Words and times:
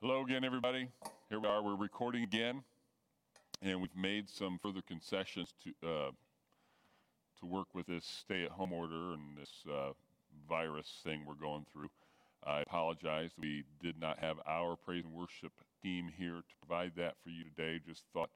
Hello 0.00 0.22
again, 0.22 0.44
everybody. 0.44 0.86
Here 1.28 1.40
we 1.40 1.48
are. 1.48 1.60
We're 1.60 1.74
recording 1.74 2.22
again, 2.22 2.62
and 3.62 3.80
we've 3.80 3.96
made 3.96 4.30
some 4.30 4.56
further 4.62 4.80
concessions 4.86 5.52
to 5.64 5.88
uh, 5.88 6.10
to 7.40 7.46
work 7.46 7.66
with 7.74 7.88
this 7.88 8.04
stay-at-home 8.04 8.72
order 8.72 9.14
and 9.14 9.36
this 9.36 9.50
uh, 9.68 9.90
virus 10.48 11.00
thing 11.02 11.24
we're 11.26 11.34
going 11.34 11.66
through. 11.72 11.90
I 12.46 12.60
apologize. 12.60 13.32
We 13.36 13.64
did 13.82 14.00
not 14.00 14.20
have 14.20 14.36
our 14.46 14.76
praise 14.76 15.02
and 15.04 15.12
worship 15.12 15.50
team 15.82 16.12
here 16.16 16.42
to 16.48 16.54
provide 16.64 16.92
that 16.94 17.16
for 17.24 17.30
you 17.30 17.42
today. 17.42 17.80
Just 17.84 18.04
thought, 18.12 18.30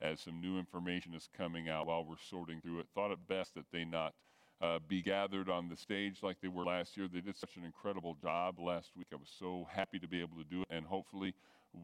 as 0.00 0.20
some 0.20 0.40
new 0.40 0.56
information 0.56 1.14
is 1.14 1.28
coming 1.36 1.68
out 1.68 1.88
while 1.88 2.04
we're 2.04 2.14
sorting 2.30 2.60
through 2.60 2.78
it, 2.78 2.86
thought 2.94 3.10
it 3.10 3.18
best 3.26 3.56
that 3.56 3.66
they 3.72 3.84
not 3.84 4.14
uh, 4.60 4.78
be 4.88 5.02
gathered 5.02 5.48
on 5.48 5.68
the 5.68 5.76
stage 5.76 6.22
like 6.22 6.40
they 6.40 6.48
were 6.48 6.64
last 6.64 6.96
year. 6.96 7.08
They 7.12 7.20
did 7.20 7.36
such 7.36 7.56
an 7.56 7.64
incredible 7.64 8.16
job 8.20 8.58
last 8.58 8.90
week. 8.96 9.06
I 9.12 9.16
was 9.16 9.30
so 9.38 9.66
happy 9.70 9.98
to 9.98 10.08
be 10.08 10.20
able 10.20 10.36
to 10.36 10.44
do 10.44 10.62
it, 10.62 10.68
and 10.70 10.84
hopefully, 10.84 11.34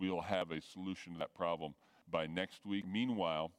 we'll 0.00 0.20
have 0.20 0.50
a 0.50 0.61
solution 0.61 1.12
to 1.12 1.19
that 1.20 1.34
problem 1.34 1.75
by 2.11 2.27
next 2.27 2.67
week. 2.67 2.84
Meanwhile, 2.86 3.52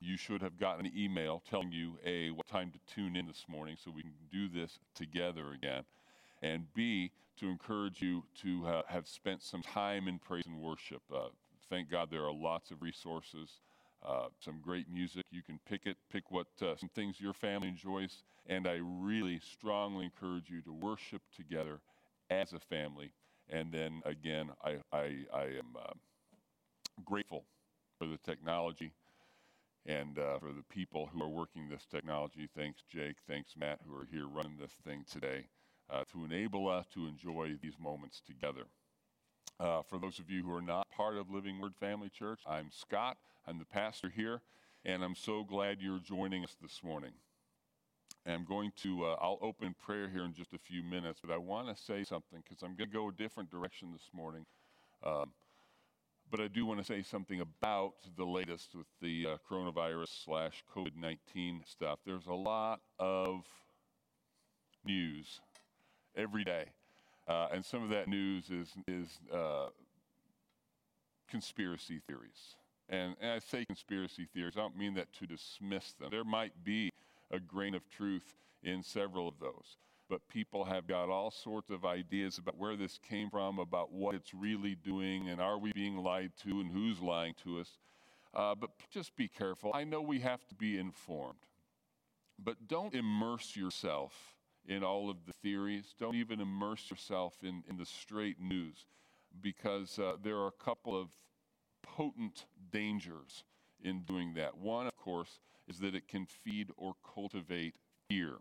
you 0.00 0.16
should 0.16 0.42
have 0.42 0.58
gotten 0.58 0.86
an 0.86 0.92
email 0.96 1.42
telling 1.48 1.72
you 1.72 1.98
A, 2.04 2.30
what 2.30 2.46
time 2.48 2.72
to 2.72 2.94
tune 2.94 3.16
in 3.16 3.26
this 3.26 3.44
morning 3.48 3.76
so 3.82 3.90
we 3.90 4.02
can 4.02 4.12
do 4.32 4.48
this 4.48 4.78
together 4.94 5.52
again, 5.52 5.84
and 6.42 6.66
B, 6.74 7.12
to 7.38 7.48
encourage 7.48 8.00
you 8.00 8.24
to 8.42 8.66
uh, 8.66 8.82
have 8.88 9.08
spent 9.08 9.42
some 9.42 9.62
time 9.62 10.08
in 10.08 10.18
praise 10.18 10.44
and 10.46 10.60
worship. 10.60 11.02
Uh, 11.12 11.28
thank 11.68 11.90
God 11.90 12.08
there 12.10 12.24
are 12.24 12.32
lots 12.32 12.70
of 12.70 12.82
resources 12.82 13.60
uh, 14.04 14.28
some 14.40 14.60
great 14.62 14.90
music. 14.92 15.24
You 15.30 15.42
can 15.42 15.58
pick 15.68 15.86
it, 15.86 15.96
pick 16.10 16.30
what 16.30 16.46
uh, 16.62 16.76
some 16.76 16.90
things 16.94 17.20
your 17.20 17.32
family 17.34 17.68
enjoys, 17.68 18.22
and 18.46 18.66
I 18.66 18.80
really 18.82 19.40
strongly 19.40 20.04
encourage 20.06 20.50
you 20.50 20.62
to 20.62 20.72
worship 20.72 21.22
together 21.36 21.80
as 22.30 22.52
a 22.52 22.60
family. 22.60 23.12
And 23.50 23.72
then 23.72 24.02
again, 24.04 24.50
I, 24.64 24.78
I, 24.92 25.16
I 25.32 25.42
am 25.44 25.76
uh, 25.78 25.92
grateful 27.04 27.44
for 27.98 28.06
the 28.06 28.18
technology 28.18 28.92
and 29.86 30.18
uh, 30.18 30.38
for 30.38 30.52
the 30.52 30.64
people 30.70 31.08
who 31.12 31.22
are 31.22 31.28
working 31.28 31.68
this 31.68 31.86
technology. 31.90 32.48
Thanks, 32.56 32.82
Jake. 32.90 33.16
Thanks, 33.28 33.52
Matt, 33.56 33.80
who 33.86 33.94
are 33.96 34.06
here 34.10 34.26
running 34.28 34.56
this 34.58 34.72
thing 34.84 35.04
today 35.10 35.46
uh, 35.90 36.04
to 36.12 36.24
enable 36.24 36.68
us 36.68 36.86
to 36.94 37.06
enjoy 37.06 37.52
these 37.62 37.78
moments 37.80 38.22
together. 38.26 38.64
For 39.88 39.98
those 39.98 40.18
of 40.18 40.30
you 40.30 40.42
who 40.44 40.52
are 40.54 40.62
not 40.62 40.83
part 40.96 41.16
of 41.16 41.30
Living 41.30 41.60
Word 41.60 41.74
Family 41.80 42.08
Church, 42.08 42.40
I'm 42.46 42.68
Scott. 42.70 43.16
I'm 43.48 43.58
the 43.58 43.64
pastor 43.64 44.08
here, 44.14 44.42
and 44.84 45.02
I'm 45.02 45.16
so 45.16 45.42
glad 45.42 45.78
you're 45.80 45.98
joining 45.98 46.44
us 46.44 46.56
this 46.62 46.82
morning. 46.84 47.10
And 48.24 48.34
I'm 48.36 48.44
going 48.44 48.72
to, 48.82 49.04
uh, 49.04 49.16
I'll 49.20 49.38
open 49.42 49.74
prayer 49.84 50.08
here 50.08 50.24
in 50.24 50.32
just 50.32 50.52
a 50.52 50.58
few 50.58 50.82
minutes, 50.82 51.20
but 51.24 51.34
I 51.34 51.36
want 51.36 51.74
to 51.74 51.82
say 51.82 52.04
something 52.04 52.42
because 52.42 52.62
I'm 52.62 52.76
going 52.76 52.90
to 52.90 52.94
go 52.94 53.08
a 53.08 53.12
different 53.12 53.50
direction 53.50 53.92
this 53.92 54.08
morning. 54.12 54.46
Um, 55.04 55.32
but 56.30 56.40
I 56.40 56.48
do 56.48 56.64
want 56.64 56.78
to 56.78 56.84
say 56.84 57.02
something 57.02 57.40
about 57.40 57.94
the 58.16 58.24
latest 58.24 58.74
with 58.74 58.86
the 59.02 59.26
uh, 59.26 59.36
coronavirus 59.50 60.24
slash 60.24 60.62
COVID 60.74 60.96
19 60.96 61.62
stuff. 61.66 61.98
There's 62.06 62.26
a 62.26 62.34
lot 62.34 62.80
of 62.98 63.42
news 64.84 65.40
every 66.16 66.44
day. 66.44 66.66
Uh, 67.26 67.48
and 67.52 67.64
some 67.64 67.82
of 67.82 67.90
that 67.90 68.06
news 68.06 68.50
is, 68.50 68.68
is 68.86 69.08
uh, 69.32 69.68
conspiracy 71.28 72.00
theories. 72.06 72.56
And, 72.88 73.16
and 73.20 73.32
I 73.32 73.38
say 73.38 73.64
conspiracy 73.64 74.26
theories, 74.32 74.54
I 74.56 74.60
don't 74.60 74.76
mean 74.76 74.94
that 74.94 75.12
to 75.14 75.26
dismiss 75.26 75.92
them. 75.94 76.08
There 76.10 76.24
might 76.24 76.52
be 76.64 76.90
a 77.30 77.40
grain 77.40 77.74
of 77.74 77.88
truth 77.88 78.34
in 78.62 78.82
several 78.82 79.28
of 79.28 79.38
those. 79.40 79.76
But 80.08 80.28
people 80.28 80.64
have 80.64 80.86
got 80.86 81.08
all 81.08 81.30
sorts 81.30 81.70
of 81.70 81.86
ideas 81.86 82.36
about 82.36 82.58
where 82.58 82.76
this 82.76 82.98
came 83.08 83.30
from, 83.30 83.58
about 83.58 83.90
what 83.90 84.14
it's 84.14 84.34
really 84.34 84.74
doing, 84.74 85.28
and 85.28 85.40
are 85.40 85.58
we 85.58 85.72
being 85.72 85.96
lied 85.96 86.32
to, 86.42 86.60
and 86.60 86.70
who's 86.70 87.00
lying 87.00 87.34
to 87.44 87.60
us. 87.60 87.78
Uh, 88.34 88.54
but 88.54 88.70
just 88.90 89.16
be 89.16 89.28
careful. 89.28 89.70
I 89.72 89.84
know 89.84 90.02
we 90.02 90.20
have 90.20 90.46
to 90.48 90.54
be 90.54 90.78
informed, 90.78 91.38
but 92.38 92.68
don't 92.68 92.94
immerse 92.94 93.56
yourself 93.56 94.34
in 94.66 94.82
all 94.82 95.08
of 95.08 95.24
the 95.26 95.32
theories. 95.32 95.94
Don't 95.98 96.16
even 96.16 96.40
immerse 96.40 96.90
yourself 96.90 97.36
in, 97.42 97.62
in 97.68 97.76
the 97.78 97.86
straight 97.86 98.40
news 98.40 98.86
because 99.40 99.98
uh, 99.98 100.14
there 100.22 100.36
are 100.36 100.48
a 100.48 100.64
couple 100.64 100.98
of 100.98 101.08
potent 101.82 102.46
dangers 102.70 103.44
in 103.82 104.00
doing 104.02 104.34
that. 104.34 104.56
One, 104.56 104.86
of 104.86 104.96
course, 104.96 105.40
is 105.68 105.78
that 105.78 105.94
it 105.94 106.08
can 106.08 106.26
feed 106.26 106.70
or 106.76 106.94
cultivate 107.14 107.74
fear. 108.08 108.36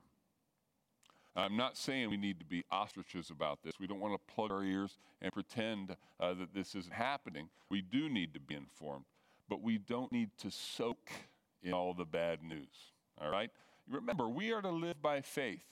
I'm 1.35 1.57
not 1.57 1.77
saying 1.77 2.09
we 2.09 2.17
need 2.17 2.39
to 2.39 2.45
be 2.45 2.63
ostriches 2.71 3.31
about 3.31 3.63
this. 3.63 3.73
We 3.79 3.87
don't 3.87 3.99
want 3.99 4.13
to 4.13 4.33
plug 4.33 4.51
our 4.51 4.63
ears 4.63 4.97
and 5.21 5.33
pretend 5.33 5.95
uh, 6.19 6.33
that 6.35 6.53
this 6.53 6.75
isn't 6.75 6.93
happening. 6.93 7.49
We 7.69 7.81
do 7.81 8.07
need 8.07 8.33
to 8.35 8.39
be 8.39 8.53
informed, 8.53 9.05
but 9.49 9.61
we 9.61 9.79
don't 9.79 10.11
need 10.11 10.29
to 10.39 10.51
soak 10.51 11.11
in 11.63 11.73
all 11.73 11.93
the 11.93 12.05
bad 12.05 12.43
news. 12.43 12.91
All 13.19 13.31
right? 13.31 13.49
Remember, 13.89 14.29
we 14.29 14.51
are 14.51 14.61
to 14.61 14.69
live 14.69 15.01
by 15.01 15.21
faith. 15.21 15.63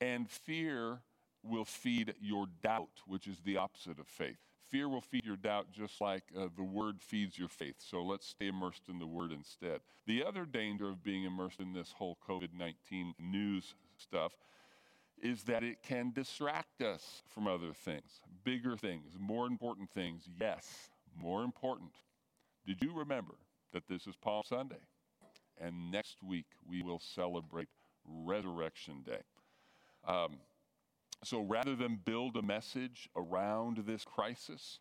And 0.00 0.30
fear 0.30 1.00
will 1.42 1.64
feed 1.64 2.14
your 2.20 2.46
doubt, 2.62 3.02
which 3.06 3.26
is 3.26 3.40
the 3.44 3.56
opposite 3.56 3.98
of 3.98 4.06
faith. 4.06 4.38
Fear 4.68 4.88
will 4.88 5.00
feed 5.00 5.24
your 5.24 5.36
doubt 5.36 5.68
just 5.72 6.00
like 6.00 6.24
uh, 6.36 6.48
the 6.56 6.62
word 6.62 7.00
feeds 7.00 7.38
your 7.38 7.48
faith. 7.48 7.76
So 7.78 8.02
let's 8.02 8.26
stay 8.26 8.48
immersed 8.48 8.88
in 8.88 8.98
the 8.98 9.06
word 9.06 9.32
instead. 9.32 9.80
The 10.06 10.24
other 10.24 10.44
danger 10.44 10.88
of 10.88 11.02
being 11.02 11.24
immersed 11.24 11.60
in 11.60 11.72
this 11.72 11.92
whole 11.96 12.18
COVID 12.28 12.48
19 12.56 13.14
news 13.18 13.74
stuff 13.96 14.32
is 15.20 15.42
that 15.44 15.64
it 15.64 15.82
can 15.82 16.12
distract 16.12 16.82
us 16.82 17.22
from 17.28 17.46
other 17.46 17.72
things, 17.72 18.20
bigger 18.44 18.76
things, 18.76 19.12
more 19.18 19.46
important 19.46 19.90
things. 19.90 20.28
Yes, 20.40 20.90
more 21.20 21.42
important. 21.42 21.90
Did 22.66 22.82
you 22.82 22.92
remember 22.92 23.34
that 23.72 23.88
this 23.88 24.06
is 24.06 24.16
Palm 24.16 24.42
Sunday? 24.46 24.76
And 25.60 25.90
next 25.90 26.22
week 26.22 26.46
we 26.68 26.82
will 26.82 27.00
celebrate 27.00 27.68
Resurrection 28.04 29.02
Day. 29.04 29.22
Um, 30.06 30.38
so 31.24 31.40
rather 31.40 31.74
than 31.74 32.00
build 32.04 32.36
a 32.36 32.42
message 32.42 33.08
around 33.16 33.78
this 33.86 34.04
crisis, 34.04 34.78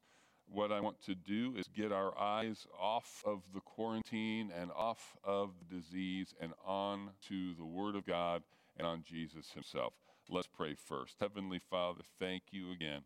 what 0.49 0.71
I 0.71 0.79
want 0.79 1.01
to 1.03 1.15
do 1.15 1.53
is 1.57 1.67
get 1.67 1.91
our 1.91 2.17
eyes 2.17 2.65
off 2.79 3.21
of 3.25 3.41
the 3.53 3.59
quarantine 3.59 4.51
and 4.57 4.71
off 4.71 5.17
of 5.23 5.51
the 5.59 5.75
disease 5.75 6.33
and 6.39 6.53
on 6.65 7.09
to 7.27 7.53
the 7.55 7.65
Word 7.65 7.95
of 7.95 8.05
God 8.05 8.43
and 8.77 8.87
on 8.87 9.03
Jesus 9.03 9.51
Himself. 9.51 9.93
Let's 10.29 10.47
pray 10.47 10.75
first. 10.75 11.15
Heavenly 11.19 11.59
Father, 11.59 12.01
thank 12.19 12.43
you 12.51 12.71
again 12.71 13.01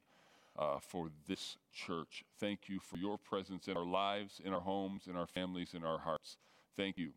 uh, 0.57 0.79
for 0.79 1.09
this 1.27 1.57
church. 1.73 2.23
Thank 2.39 2.67
you 2.67 2.79
for 2.79 2.97
your 2.97 3.17
presence 3.17 3.67
in 3.67 3.77
our 3.77 3.85
lives, 3.85 4.41
in 4.43 4.53
our 4.53 4.61
homes, 4.61 5.03
in 5.07 5.15
our 5.15 5.27
families, 5.27 5.73
in 5.73 5.83
our 5.83 5.99
hearts. 5.99 6.37
Thank 6.75 6.97
you 6.97 7.11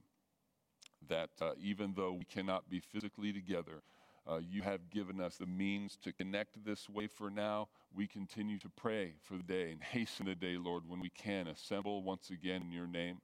that 1.08 1.30
uh, 1.40 1.52
even 1.60 1.94
though 1.96 2.12
we 2.12 2.24
cannot 2.24 2.70
be 2.70 2.80
physically 2.80 3.32
together, 3.32 3.82
uh, 4.26 4.38
you 4.38 4.62
have 4.62 4.90
given 4.90 5.20
us 5.20 5.36
the 5.36 5.46
means 5.46 5.98
to 6.02 6.12
connect 6.12 6.64
this 6.64 6.88
way 6.88 7.06
for 7.06 7.30
now. 7.30 7.68
We 7.94 8.06
continue 8.06 8.58
to 8.60 8.70
pray 8.70 9.14
for 9.22 9.36
the 9.36 9.42
day 9.42 9.70
and 9.70 9.82
hasten 9.82 10.26
the 10.26 10.34
day, 10.34 10.56
Lord, 10.56 10.84
when 10.88 11.00
we 11.00 11.10
can 11.10 11.46
assemble 11.46 12.02
once 12.02 12.30
again 12.30 12.62
in 12.62 12.72
your 12.72 12.86
name. 12.86 13.18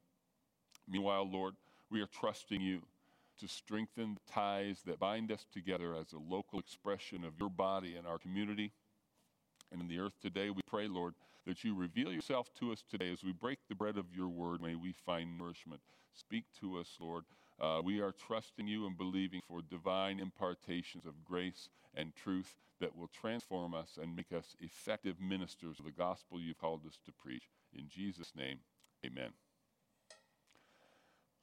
Meanwhile, 0.86 1.30
Lord, 1.30 1.54
we 1.90 2.00
are 2.02 2.06
trusting 2.06 2.60
you 2.60 2.82
to 3.38 3.48
strengthen 3.48 4.14
the 4.14 4.32
ties 4.32 4.82
that 4.86 4.98
bind 4.98 5.32
us 5.32 5.46
together 5.52 5.94
as 5.94 6.12
a 6.12 6.18
local 6.18 6.58
expression 6.58 7.24
of 7.24 7.32
your 7.40 7.48
body 7.48 7.96
in 7.96 8.04
our 8.04 8.18
community 8.18 8.72
and 9.72 9.80
in 9.80 9.88
the 9.88 9.98
earth 9.98 10.20
today. 10.20 10.50
We 10.50 10.60
pray, 10.66 10.86
Lord, 10.86 11.14
that 11.46 11.64
you 11.64 11.74
reveal 11.74 12.12
yourself 12.12 12.52
to 12.60 12.72
us 12.72 12.84
today 12.88 13.10
as 13.10 13.24
we 13.24 13.32
break 13.32 13.58
the 13.68 13.74
bread 13.74 13.96
of 13.96 14.14
your 14.14 14.28
word. 14.28 14.60
May 14.60 14.74
we 14.74 14.92
find 14.92 15.38
nourishment. 15.38 15.80
Speak 16.12 16.44
to 16.60 16.78
us, 16.78 16.96
Lord. 17.00 17.24
Uh, 17.60 17.80
we 17.84 18.00
are 18.00 18.12
trusting 18.12 18.66
you 18.66 18.86
and 18.86 18.96
believing 18.96 19.40
for 19.46 19.60
divine 19.60 20.18
impartations 20.18 21.04
of 21.04 21.24
grace 21.24 21.68
and 21.94 22.14
truth 22.14 22.56
that 22.80 22.96
will 22.96 23.08
transform 23.08 23.74
us 23.74 23.98
and 24.00 24.16
make 24.16 24.32
us 24.32 24.56
effective 24.60 25.20
ministers 25.20 25.78
of 25.78 25.84
the 25.84 25.90
gospel 25.90 26.40
you've 26.40 26.58
called 26.58 26.86
us 26.86 26.98
to 27.04 27.12
preach. 27.12 27.50
In 27.74 27.86
Jesus' 27.88 28.32
name, 28.34 28.60
amen. 29.04 29.30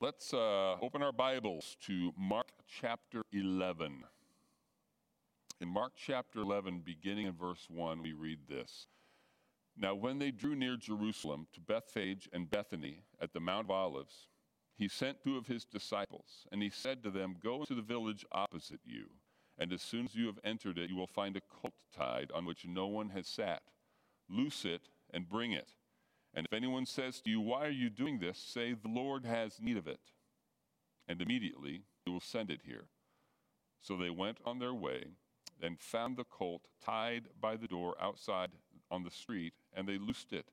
Let's 0.01 0.33
uh, 0.33 0.75
open 0.81 1.03
our 1.03 1.11
Bibles 1.11 1.77
to 1.85 2.11
Mark 2.17 2.47
chapter 2.67 3.21
11. 3.31 4.03
In 5.61 5.69
Mark 5.69 5.93
chapter 5.95 6.39
11, 6.39 6.81
beginning 6.83 7.27
in 7.27 7.33
verse 7.33 7.67
1, 7.69 8.01
we 8.01 8.13
read 8.13 8.39
this. 8.49 8.87
Now, 9.75 9.93
when 9.93 10.17
they 10.17 10.31
drew 10.31 10.55
near 10.55 10.77
Jerusalem 10.77 11.47
to 11.53 11.61
Bethphage 11.61 12.27
and 12.33 12.49
Bethany 12.49 13.03
at 13.21 13.33
the 13.33 13.39
Mount 13.39 13.65
of 13.65 13.71
Olives, 13.71 14.27
he 14.77 14.87
sent 14.87 15.23
two 15.23 15.37
of 15.37 15.47
his 15.47 15.65
disciples, 15.65 16.45
and 16.51 16.61
he 16.61 16.69
said 16.69 17.01
to 17.03 17.09
them, 17.09 17.35
Go 17.43 17.61
into 17.61 17.73
the 17.73 17.81
village 17.81 18.25
opposite 18.31 18.79
you, 18.85 19.07
and 19.57 19.73
as 19.73 19.81
soon 19.81 20.05
as 20.05 20.15
you 20.15 20.27
have 20.27 20.39
entered 20.43 20.77
it, 20.77 20.89
you 20.89 20.95
will 20.95 21.07
find 21.07 21.35
a 21.35 21.41
colt 21.41 21.73
tied 21.95 22.31
on 22.31 22.45
which 22.45 22.65
no 22.65 22.85
one 22.85 23.09
has 23.09 23.27
sat. 23.27 23.63
Loose 24.29 24.65
it 24.65 24.89
and 25.11 25.27
bring 25.27 25.51
it. 25.51 25.71
And 26.33 26.45
if 26.45 26.53
anyone 26.53 26.85
says 26.85 27.21
to 27.21 27.29
you, 27.31 27.41
Why 27.41 27.65
are 27.65 27.71
you 27.71 27.89
doing 27.89 28.19
this? 28.19 28.37
say, 28.37 28.73
The 28.73 28.89
Lord 28.89 29.25
has 29.25 29.59
need 29.59 29.77
of 29.77 29.87
it. 29.87 29.99
And 31.07 31.21
immediately 31.21 31.81
he 32.05 32.11
will 32.11 32.19
send 32.19 32.51
it 32.51 32.61
here. 32.63 32.85
So 33.81 33.97
they 33.97 34.11
went 34.11 34.37
on 34.45 34.59
their 34.59 34.73
way 34.73 35.05
and 35.59 35.79
found 35.79 36.17
the 36.17 36.23
colt 36.23 36.67
tied 36.85 37.23
by 37.41 37.55
the 37.55 37.67
door 37.67 37.95
outside 37.99 38.51
on 38.91 39.03
the 39.03 39.09
street, 39.09 39.53
and 39.73 39.87
they 39.87 39.97
loosed 39.97 40.33
it 40.33 40.45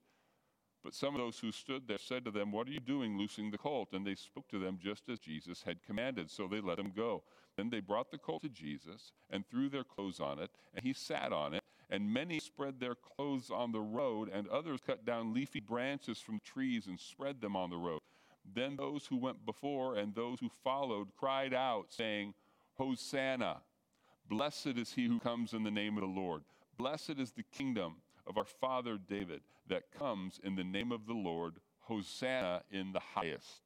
But 0.84 0.94
some 0.94 1.14
of 1.14 1.20
those 1.20 1.38
who 1.38 1.50
stood 1.50 1.88
there 1.88 1.98
said 1.98 2.26
to 2.26 2.30
them, 2.30 2.52
What 2.52 2.68
are 2.68 2.72
you 2.72 2.78
doing 2.78 3.16
loosing 3.16 3.50
the 3.50 3.56
colt? 3.56 3.88
And 3.94 4.06
they 4.06 4.14
spoke 4.14 4.46
to 4.48 4.58
them 4.58 4.78
just 4.80 5.08
as 5.08 5.18
Jesus 5.18 5.62
had 5.62 5.82
commanded. 5.82 6.30
So 6.30 6.46
they 6.46 6.60
let 6.60 6.78
him 6.78 6.92
go. 6.94 7.22
Then 7.56 7.70
they 7.70 7.80
brought 7.80 8.10
the 8.10 8.18
colt 8.18 8.42
to 8.42 8.50
Jesus 8.50 9.12
and 9.30 9.48
threw 9.48 9.70
their 9.70 9.84
clothes 9.84 10.20
on 10.20 10.38
it, 10.38 10.50
and 10.74 10.84
he 10.84 10.92
sat 10.92 11.32
on 11.32 11.54
it. 11.54 11.62
And 11.90 12.12
many 12.12 12.38
spread 12.38 12.80
their 12.80 12.94
clothes 12.94 13.50
on 13.50 13.72
the 13.72 13.80
road, 13.80 14.30
and 14.32 14.48
others 14.48 14.80
cut 14.86 15.04
down 15.04 15.32
leafy 15.32 15.60
branches 15.60 16.18
from 16.18 16.40
trees 16.40 16.86
and 16.86 16.98
spread 16.98 17.40
them 17.40 17.56
on 17.56 17.70
the 17.70 17.76
road. 17.76 18.00
Then 18.54 18.76
those 18.76 19.06
who 19.06 19.16
went 19.16 19.46
before 19.46 19.96
and 19.96 20.14
those 20.14 20.40
who 20.40 20.50
followed 20.62 21.08
cried 21.16 21.54
out, 21.54 21.86
saying, 21.90 22.34
Hosanna! 22.74 23.62
Blessed 24.28 24.78
is 24.78 24.92
he 24.92 25.06
who 25.06 25.20
comes 25.20 25.52
in 25.52 25.62
the 25.62 25.70
name 25.70 25.96
of 25.96 26.02
the 26.02 26.20
Lord. 26.20 26.42
Blessed 26.76 27.18
is 27.18 27.32
the 27.32 27.42
kingdom 27.42 27.96
of 28.26 28.38
our 28.38 28.44
father 28.44 28.98
David 28.98 29.42
that 29.68 29.90
comes 29.90 30.40
in 30.42 30.56
the 30.56 30.64
name 30.64 30.92
of 30.92 31.06
the 31.06 31.14
Lord. 31.14 31.56
Hosanna 31.80 32.62
in 32.70 32.92
the 32.92 33.00
highest. 33.00 33.60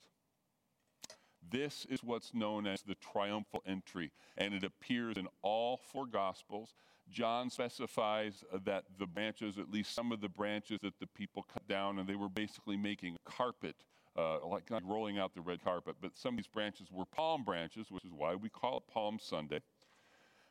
This 1.50 1.87
is 1.88 2.02
what's 2.02 2.34
known 2.34 2.66
as 2.66 2.82
the 2.82 2.96
triumphal 2.96 3.62
entry, 3.66 4.10
and 4.37 4.52
it 4.52 4.64
appears 4.64 5.16
in 5.16 5.28
all 5.43 5.76
four 5.76 6.06
Gospels. 6.06 6.75
John 7.10 7.49
specifies 7.49 8.44
that 8.64 8.84
the 8.99 9.06
branches, 9.06 9.56
at 9.56 9.70
least 9.70 9.94
some 9.94 10.12
of 10.12 10.20
the 10.20 10.28
branches 10.28 10.81
that 10.82 10.99
the 10.99 11.06
people 11.06 11.46
cut 11.50 11.66
down, 11.69 11.99
and 11.99 12.08
they 12.08 12.16
were 12.16 12.28
basically 12.28 12.76
making 12.76 13.14
a 13.14 13.31
carpet, 13.31 13.76
uh, 14.16 14.44
like 14.46 14.64
rolling 14.84 15.19
out 15.19 15.34
the 15.34 15.40
red 15.40 15.62
carpet. 15.62 15.96
But 16.02 16.19
some 16.19 16.34
of 16.34 16.38
these 16.38 16.49
branches 16.49 16.88
were 16.93 17.06
palm 17.06 17.44
branches, 17.44 17.87
which 17.90 18.04
is 18.04 18.12
why 18.12 18.34
we 18.34 18.50
call 18.50 18.78
it 18.78 18.93
Palm 18.93 19.19
Sunday. 19.20 19.61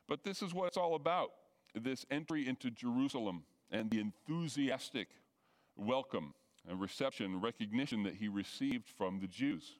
But 0.08 0.24
this 0.24 0.42
is 0.42 0.54
what 0.54 0.68
it's 0.68 0.76
all 0.76 0.94
about 0.94 1.30
this 1.74 2.06
entry 2.10 2.48
into 2.48 2.70
Jerusalem 2.70 3.44
and 3.70 3.90
the 3.90 4.00
enthusiastic 4.00 5.08
welcome 5.76 6.34
and 6.68 6.80
reception, 6.80 7.40
recognition 7.40 8.02
that 8.02 8.16
he 8.16 8.28
received 8.28 8.88
from 8.88 9.20
the 9.20 9.26
Jews. 9.26 9.76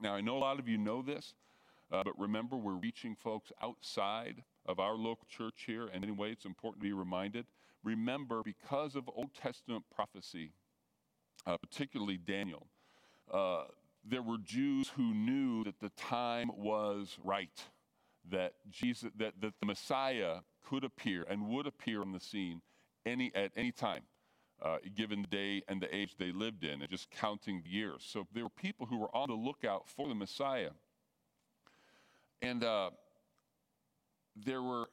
Now, 0.00 0.14
I 0.14 0.20
know 0.20 0.36
a 0.36 0.38
lot 0.38 0.58
of 0.58 0.68
you 0.68 0.78
know 0.78 1.02
this, 1.02 1.34
uh, 1.90 2.02
but 2.04 2.18
remember, 2.18 2.56
we're 2.56 2.74
reaching 2.74 3.16
folks 3.16 3.50
outside 3.62 4.44
of 4.66 4.78
our 4.78 4.94
local 4.94 5.26
church 5.28 5.64
here, 5.66 5.88
and 5.92 6.04
anyway, 6.04 6.30
it's 6.32 6.44
important 6.44 6.82
to 6.82 6.88
be 6.88 6.92
reminded. 6.92 7.46
Remember, 7.82 8.42
because 8.44 8.94
of 8.94 9.08
Old 9.14 9.34
Testament 9.34 9.84
prophecy, 9.94 10.52
uh, 11.46 11.56
particularly 11.56 12.18
Daniel, 12.18 12.66
uh, 13.32 13.64
there 14.04 14.22
were 14.22 14.38
Jews 14.38 14.90
who 14.96 15.14
knew 15.14 15.64
that 15.64 15.80
the 15.80 15.90
time 15.90 16.50
was 16.56 17.16
right, 17.24 17.62
that 18.30 18.54
Jesus, 18.70 19.10
that, 19.16 19.40
that 19.40 19.54
the 19.58 19.66
Messiah 19.66 20.40
could 20.68 20.84
appear 20.84 21.24
and 21.28 21.48
would 21.48 21.66
appear 21.66 22.02
on 22.02 22.12
the 22.12 22.20
scene 22.20 22.60
any 23.06 23.32
at 23.34 23.52
any 23.56 23.72
time 23.72 24.02
uh, 24.62 24.78
given 24.94 25.22
the 25.22 25.28
day 25.28 25.62
and 25.68 25.80
the 25.80 25.94
age 25.94 26.16
they 26.18 26.32
lived 26.32 26.64
in, 26.64 26.80
and 26.80 26.90
just 26.90 27.10
counting 27.10 27.62
years. 27.64 28.04
So 28.06 28.26
there 28.32 28.44
were 28.44 28.50
people 28.50 28.86
who 28.86 28.98
were 28.98 29.14
on 29.14 29.28
the 29.28 29.34
lookout 29.34 29.88
for 29.88 30.08
the 30.08 30.14
Messiah. 30.14 30.70
And 32.42 32.62
uh, 32.64 32.90
there 34.36 34.62
were 34.62 34.88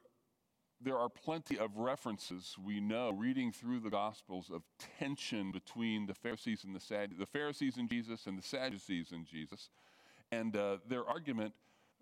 there 0.81 0.97
are 0.97 1.09
plenty 1.09 1.57
of 1.57 1.77
references 1.77 2.57
we 2.63 2.79
know 2.81 3.09
reading 3.11 3.51
through 3.51 3.79
the 3.79 3.89
gospels 3.89 4.51
of 4.53 4.61
tension 4.99 5.51
between 5.51 6.05
the 6.05 6.13
pharisees 6.13 6.63
and 6.65 6.75
the 6.75 6.79
Sad- 6.79 7.13
the 7.17 7.25
pharisees 7.25 7.77
and 7.77 7.89
jesus 7.89 8.27
and 8.27 8.37
the 8.37 8.43
sadducees 8.43 9.11
and 9.13 9.25
jesus 9.25 9.69
and 10.31 10.55
uh, 10.57 10.77
their 10.85 11.05
argument 11.05 11.53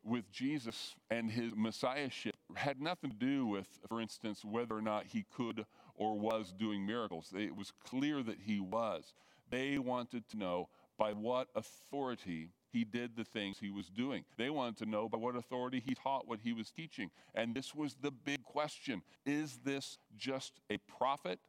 with 0.03 0.29
jesus 0.31 0.95
and 1.09 1.31
his 1.31 1.53
messiahship 1.55 2.35
had 2.55 2.81
nothing 2.81 3.09
to 3.09 3.15
do 3.15 3.45
with 3.45 3.67
for 3.87 4.01
instance 4.01 4.43
whether 4.43 4.75
or 4.75 4.81
not 4.81 5.05
he 5.07 5.25
could 5.35 5.65
or 5.95 6.17
was 6.17 6.53
doing 6.57 6.85
miracles. 6.85 7.33
It 7.35 7.55
was 7.55 7.71
clear 7.85 8.23
that 8.23 8.39
he 8.45 8.59
was. 8.59 9.13
They 9.49 9.77
wanted 9.77 10.27
to 10.29 10.37
know 10.37 10.69
by 10.97 11.11
what 11.11 11.47
authority 11.55 12.49
he 12.71 12.83
did 12.83 13.15
the 13.15 13.23
things 13.23 13.57
he 13.59 13.69
was 13.69 13.87
doing. 13.87 14.23
They 14.37 14.49
wanted 14.49 14.77
to 14.77 14.85
know 14.87 15.07
by 15.09 15.17
what 15.17 15.35
authority 15.35 15.81
he 15.85 15.93
taught 15.93 16.27
what 16.27 16.39
he 16.43 16.53
was 16.53 16.71
teaching. 16.71 17.11
And 17.35 17.53
this 17.53 17.75
was 17.75 17.95
the 18.01 18.11
big 18.11 18.43
question 18.43 19.01
Is 19.25 19.59
this 19.63 19.97
just 20.17 20.53
a 20.69 20.77
prophet? 20.77 21.39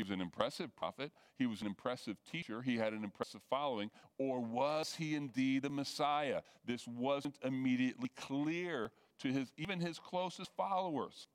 He 0.00 0.02
was 0.02 0.12
an 0.12 0.22
impressive 0.22 0.74
prophet. 0.74 1.12
He 1.36 1.44
was 1.44 1.60
an 1.60 1.66
impressive 1.66 2.16
teacher. 2.32 2.62
He 2.62 2.78
had 2.78 2.94
an 2.94 3.04
impressive 3.04 3.42
following. 3.50 3.90
Or 4.16 4.40
was 4.40 4.94
he 4.94 5.14
indeed 5.14 5.60
the 5.60 5.68
Messiah? 5.68 6.40
This 6.64 6.88
wasn't 6.88 7.34
immediately 7.44 8.10
clear 8.16 8.92
to 9.18 9.28
his, 9.28 9.52
even 9.58 9.78
his 9.78 9.98
closest 9.98 10.52
followers. 10.56 11.28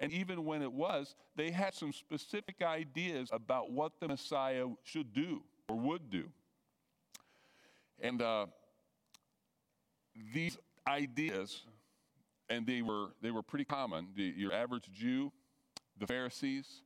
And 0.00 0.12
even 0.12 0.44
when 0.44 0.60
it 0.60 0.70
was, 0.70 1.16
they 1.34 1.50
had 1.50 1.72
some 1.72 1.94
specific 1.94 2.56
ideas 2.60 3.30
about 3.32 3.70
what 3.70 3.92
the 4.00 4.08
Messiah 4.08 4.66
should 4.82 5.14
do 5.14 5.42
or 5.70 5.76
would 5.76 6.10
do. 6.10 6.24
And 8.02 8.20
uh, 8.20 8.48
these 10.34 10.58
ideas, 10.86 11.62
and 12.50 12.66
they 12.66 12.82
were, 12.82 13.14
they 13.22 13.30
were 13.30 13.42
pretty 13.42 13.64
common. 13.64 14.08
The, 14.14 14.34
your 14.36 14.52
average 14.52 14.90
Jew, 14.92 15.32
the 15.98 16.06
Pharisees, 16.06 16.82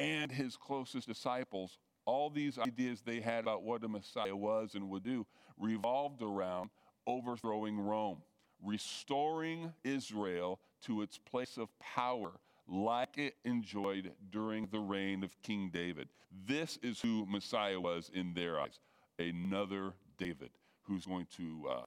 and 0.00 0.32
his 0.32 0.56
closest 0.56 1.06
disciples, 1.06 1.78
all 2.06 2.30
these 2.30 2.58
ideas 2.58 3.02
they 3.02 3.20
had 3.20 3.40
about 3.44 3.62
what 3.62 3.82
the 3.82 3.88
Messiah 3.88 4.34
was 4.34 4.74
and 4.74 4.88
would 4.88 5.04
do 5.04 5.26
revolved 5.58 6.22
around 6.22 6.70
overthrowing 7.06 7.78
Rome, 7.78 8.22
restoring 8.64 9.72
Israel 9.84 10.58
to 10.86 11.02
its 11.02 11.18
place 11.18 11.58
of 11.58 11.68
power 11.78 12.32
like 12.66 13.18
it 13.18 13.34
enjoyed 13.44 14.12
during 14.30 14.66
the 14.66 14.78
reign 14.78 15.22
of 15.22 15.40
King 15.42 15.70
David. 15.72 16.08
This 16.46 16.78
is 16.82 17.00
who 17.00 17.26
Messiah 17.26 17.80
was 17.80 18.10
in 18.14 18.32
their 18.32 18.58
eyes 18.58 18.78
another 19.18 19.92
David 20.16 20.50
who's 20.82 21.04
going 21.04 21.26
to 21.36 21.66
uh, 21.70 21.82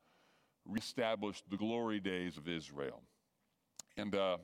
reestablish 0.66 1.42
the 1.50 1.58
glory 1.58 2.00
days 2.00 2.38
of 2.38 2.48
Israel. 2.48 3.02
And 3.98 4.14
uh, 4.14 4.38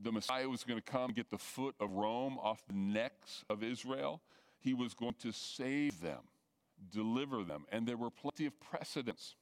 the 0.00 0.12
Messiah 0.12 0.48
was 0.48 0.64
going 0.64 0.80
to 0.80 0.84
come 0.84 1.12
get 1.12 1.30
the 1.30 1.38
foot 1.38 1.74
of 1.80 1.92
Rome 1.92 2.38
off 2.42 2.62
the 2.66 2.74
necks 2.74 3.44
of 3.48 3.62
Israel. 3.62 4.20
He 4.58 4.74
was 4.74 4.94
going 4.94 5.14
to 5.20 5.32
save 5.32 6.00
them, 6.00 6.20
deliver 6.90 7.44
them. 7.44 7.64
And 7.70 7.86
there 7.86 7.96
were 7.96 8.10
plenty 8.10 8.46
of 8.46 8.58
precedents. 8.60 9.36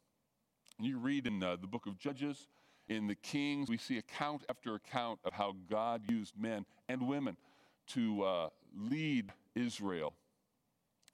You 0.79 0.99
read 0.99 1.27
in 1.27 1.43
uh, 1.43 1.57
the 1.57 1.67
book 1.67 1.87
of 1.87 1.99
Judges, 1.99 2.49
in 2.89 3.07
the 3.07 3.15
Kings, 3.15 3.69
we 3.69 3.79
see 3.79 3.99
account 3.99 4.45
after 4.49 4.75
account 4.75 5.21
of 5.25 5.33
how 5.33 5.55
God 5.71 6.03
used 6.09 6.35
men 6.37 6.67
and 6.89 7.07
women 7.07 7.37
to 7.89 8.25
uh, 8.25 8.49
lead 8.77 9.33
Israel 9.55 10.15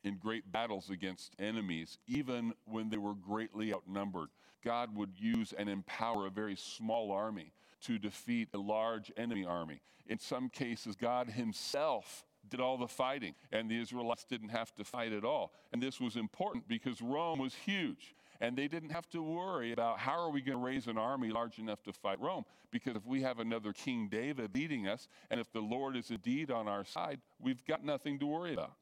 in 0.05 0.17
great 0.17 0.51
battles 0.51 0.91
against 0.91 1.35
enemies, 1.39 1.99
even 2.07 2.53
when 2.65 2.89
they 2.91 2.97
were 2.97 3.15
greatly 3.15 3.73
outnumbered. 3.73 4.29
God 4.65 4.95
would 4.97 5.13
use 5.17 5.53
and 5.57 5.69
empower 5.69 6.27
a 6.27 6.31
very 6.31 6.57
small 6.57 7.13
army 7.13 7.53
to 7.83 7.99
defeat 7.99 8.49
a 8.55 8.59
large 8.59 9.13
enemy 9.17 9.45
army. 9.45 9.81
In 10.07 10.19
some 10.19 10.49
cases, 10.49 10.97
God 10.97 11.29
Himself 11.29 12.25
did 12.49 12.61
all 12.61 12.79
the 12.79 12.89
fighting, 12.89 13.35
and 13.53 13.71
the 13.71 13.81
Israelites 13.81 14.25
didn't 14.25 14.49
have 14.49 14.75
to 14.77 14.85
fight 14.85 15.13
at 15.13 15.25
all. 15.25 15.53
And 15.73 15.83
this 15.83 16.01
was 16.01 16.17
important 16.17 16.67
because 16.67 17.01
Rome 17.03 17.39
was 17.39 17.55
huge. 17.55 18.15
And 18.41 18.57
they 18.57 18.69
didn't 18.69 18.91
have 18.91 19.09
to 19.11 19.21
worry 19.21 19.73
about 19.73 19.99
how 19.99 20.17
are 20.21 20.31
we 20.31 20.41
going 20.41 20.59
to 20.59 20.65
raise 20.65 20.87
an 20.87 20.97
army 20.97 21.31
large 21.31 21.59
enough 21.59 21.83
to 21.83 21.93
fight 21.93 22.21
Rome? 22.21 22.45
Because 22.71 22.95
if 22.95 23.05
we 23.05 23.23
have 23.23 23.41
another 23.41 23.73
King 23.73 24.09
David 24.09 24.55
leading 24.55 24.87
us, 24.87 25.09
and 25.31 25.41
if 25.41 25.51
the 25.53 25.61
Lord 25.61 25.97
is 25.97 26.11
indeed 26.11 26.51
on 26.53 26.69
our 26.69 26.85
side, 26.85 27.21
we've 27.41 27.65
got 27.67 27.85
nothing 27.85 28.19
to 28.21 28.27
worry 28.27 28.53
about. 28.53 28.75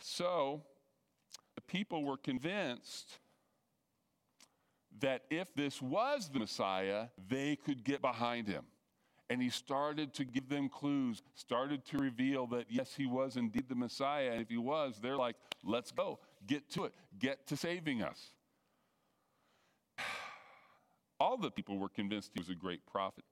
So 0.00 0.62
the 1.54 1.62
people 1.62 2.04
were 2.04 2.16
convinced 2.16 3.18
that 5.00 5.22
if 5.30 5.54
this 5.54 5.80
was 5.80 6.28
the 6.28 6.38
Messiah, 6.38 7.06
they 7.28 7.56
could 7.56 7.84
get 7.84 8.00
behind 8.00 8.48
him. 8.48 8.64
And 9.30 9.42
he 9.42 9.50
started 9.50 10.14
to 10.14 10.24
give 10.24 10.48
them 10.48 10.68
clues, 10.68 11.22
started 11.34 11.84
to 11.86 11.98
reveal 11.98 12.46
that 12.48 12.66
yes, 12.70 12.94
he 12.96 13.06
was 13.06 13.36
indeed 13.36 13.68
the 13.68 13.74
Messiah. 13.74 14.30
And 14.32 14.40
if 14.40 14.48
he 14.48 14.56
was, 14.56 14.98
they're 15.02 15.18
like, 15.18 15.36
let's 15.62 15.90
go, 15.90 16.18
get 16.46 16.70
to 16.70 16.84
it, 16.84 16.94
get 17.18 17.46
to 17.48 17.56
saving 17.56 18.02
us. 18.02 18.32
All 21.20 21.36
the 21.36 21.50
people 21.50 21.78
were 21.78 21.90
convinced 21.90 22.30
he 22.34 22.40
was 22.40 22.48
a 22.48 22.54
great 22.54 22.86
prophet. 22.86 23.24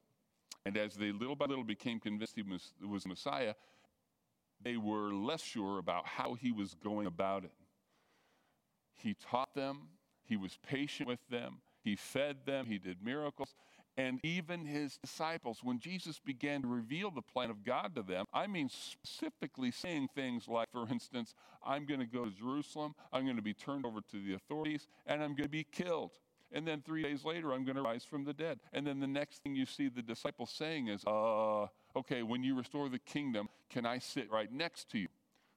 And 0.66 0.76
as 0.76 0.94
they 0.94 1.12
little 1.12 1.36
by 1.36 1.46
little 1.46 1.64
became 1.64 1.98
convinced 2.00 2.34
he 2.34 2.42
was, 2.42 2.72
was 2.86 3.06
Messiah, 3.06 3.54
they 4.62 4.76
were 4.76 5.12
less 5.12 5.42
sure 5.42 5.78
about 5.78 6.06
how 6.06 6.34
he 6.34 6.52
was 6.52 6.74
going 6.74 7.06
about 7.06 7.44
it. 7.44 7.52
He 8.94 9.14
taught 9.14 9.54
them, 9.54 9.88
he 10.24 10.36
was 10.36 10.58
patient 10.66 11.08
with 11.08 11.20
them, 11.30 11.58
he 11.82 11.96
fed 11.96 12.38
them, 12.46 12.66
he 12.66 12.78
did 12.78 13.02
miracles, 13.02 13.54
and 13.98 14.20
even 14.22 14.66
his 14.66 14.98
disciples, 14.98 15.60
when 15.62 15.78
Jesus 15.78 16.18
began 16.18 16.60
to 16.62 16.68
reveal 16.68 17.10
the 17.10 17.22
plan 17.22 17.48
of 17.48 17.64
God 17.64 17.94
to 17.94 18.02
them, 18.02 18.26
I 18.32 18.46
mean 18.46 18.68
specifically 18.68 19.70
saying 19.70 20.08
things 20.14 20.48
like, 20.48 20.68
for 20.70 20.86
instance, 20.90 21.34
I'm 21.64 21.86
going 21.86 22.00
to 22.00 22.06
go 22.06 22.26
to 22.26 22.30
Jerusalem, 22.30 22.94
I'm 23.12 23.24
going 23.24 23.36
to 23.36 23.42
be 23.42 23.54
turned 23.54 23.86
over 23.86 24.00
to 24.00 24.22
the 24.22 24.34
authorities, 24.34 24.86
and 25.06 25.22
I'm 25.22 25.30
going 25.30 25.44
to 25.44 25.48
be 25.48 25.64
killed. 25.64 26.12
And 26.52 26.66
then 26.66 26.82
three 26.82 27.02
days 27.02 27.24
later, 27.24 27.52
I'm 27.52 27.64
going 27.64 27.76
to 27.76 27.82
rise 27.82 28.04
from 28.04 28.24
the 28.24 28.32
dead. 28.32 28.60
And 28.72 28.86
then 28.86 29.00
the 29.00 29.06
next 29.06 29.42
thing 29.42 29.56
you 29.56 29.66
see 29.66 29.88
the 29.88 30.02
disciples 30.02 30.50
saying 30.50 30.88
is, 30.88 31.02
uh, 31.04 31.66
okay, 31.96 32.22
when 32.22 32.42
you 32.44 32.54
restore 32.54 32.88
the 32.88 33.00
kingdom, 33.00 33.48
can 33.70 33.86
I 33.86 33.98
sit 33.98 34.30
right 34.30 34.52
next 34.52 34.90
to 34.90 34.98
you? 34.98 35.08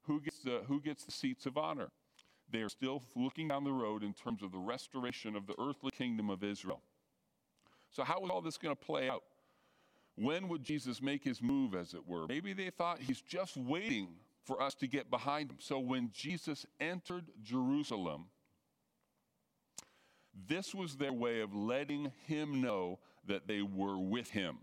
who 0.09 0.19
gets 0.19 0.39
the, 0.39 0.61
who 0.67 0.81
gets 0.81 1.05
the 1.05 1.11
seats 1.11 1.45
of 1.45 1.57
honor. 1.57 1.89
They 2.51 2.59
are 2.59 2.69
still 2.69 3.03
looking 3.15 3.47
down 3.47 3.63
the 3.63 3.71
road 3.71 4.03
in 4.03 4.13
terms 4.13 4.41
of 4.41 4.51
the 4.51 4.57
restoration 4.57 5.35
of 5.35 5.45
the 5.45 5.53
earthly 5.59 5.91
kingdom 5.91 6.31
of 6.31 6.43
Israel. 6.43 6.81
So, 7.91 8.03
how 8.03 8.23
is 8.25 8.29
all 8.31 8.41
this 8.41 8.57
going 8.57 8.75
to 8.75 8.81
play 8.81 9.07
out? 9.07 9.23
When 10.15 10.47
would 10.49 10.63
Jesus 10.63 11.01
make 11.01 11.23
his 11.23 11.41
move, 11.41 11.75
as 11.75 11.93
it 11.93 12.07
were? 12.07 12.27
Maybe 12.27 12.53
they 12.53 12.71
thought 12.71 12.99
he's 12.99 13.21
just 13.21 13.55
waiting 13.55 14.09
for 14.43 14.61
us 14.61 14.73
to 14.75 14.87
get 14.87 15.11
behind 15.11 15.51
him. 15.51 15.57
So, 15.59 15.79
when 15.79 16.09
Jesus 16.11 16.65
entered 16.79 17.25
Jerusalem, 17.43 18.25
this 20.47 20.73
was 20.73 20.95
their 20.95 21.13
way 21.13 21.41
of 21.41 21.53
letting 21.53 22.11
him 22.25 22.61
know 22.61 22.97
that 23.27 23.47
they 23.47 23.61
were 23.61 23.99
with 23.99 24.31
him. 24.31 24.57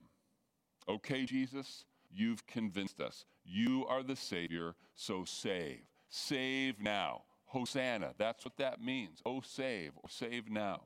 Okay, 0.89 1.25
Jesus, 1.25 1.85
you've 2.11 2.47
convinced 2.47 3.01
us. 3.01 3.25
You 3.45 3.87
are 3.87 4.03
the 4.03 4.17
Savior, 4.17 4.75
so 4.95 5.25
save. 5.25 5.83
Save 6.09 6.81
now. 6.81 7.23
Hosanna, 7.47 8.13
that's 8.19 8.45
what 8.45 8.57
that 8.57 8.83
means. 8.83 9.21
Oh, 9.25 9.41
save, 9.41 9.93
or 9.97 10.09
save 10.09 10.51
now. 10.51 10.83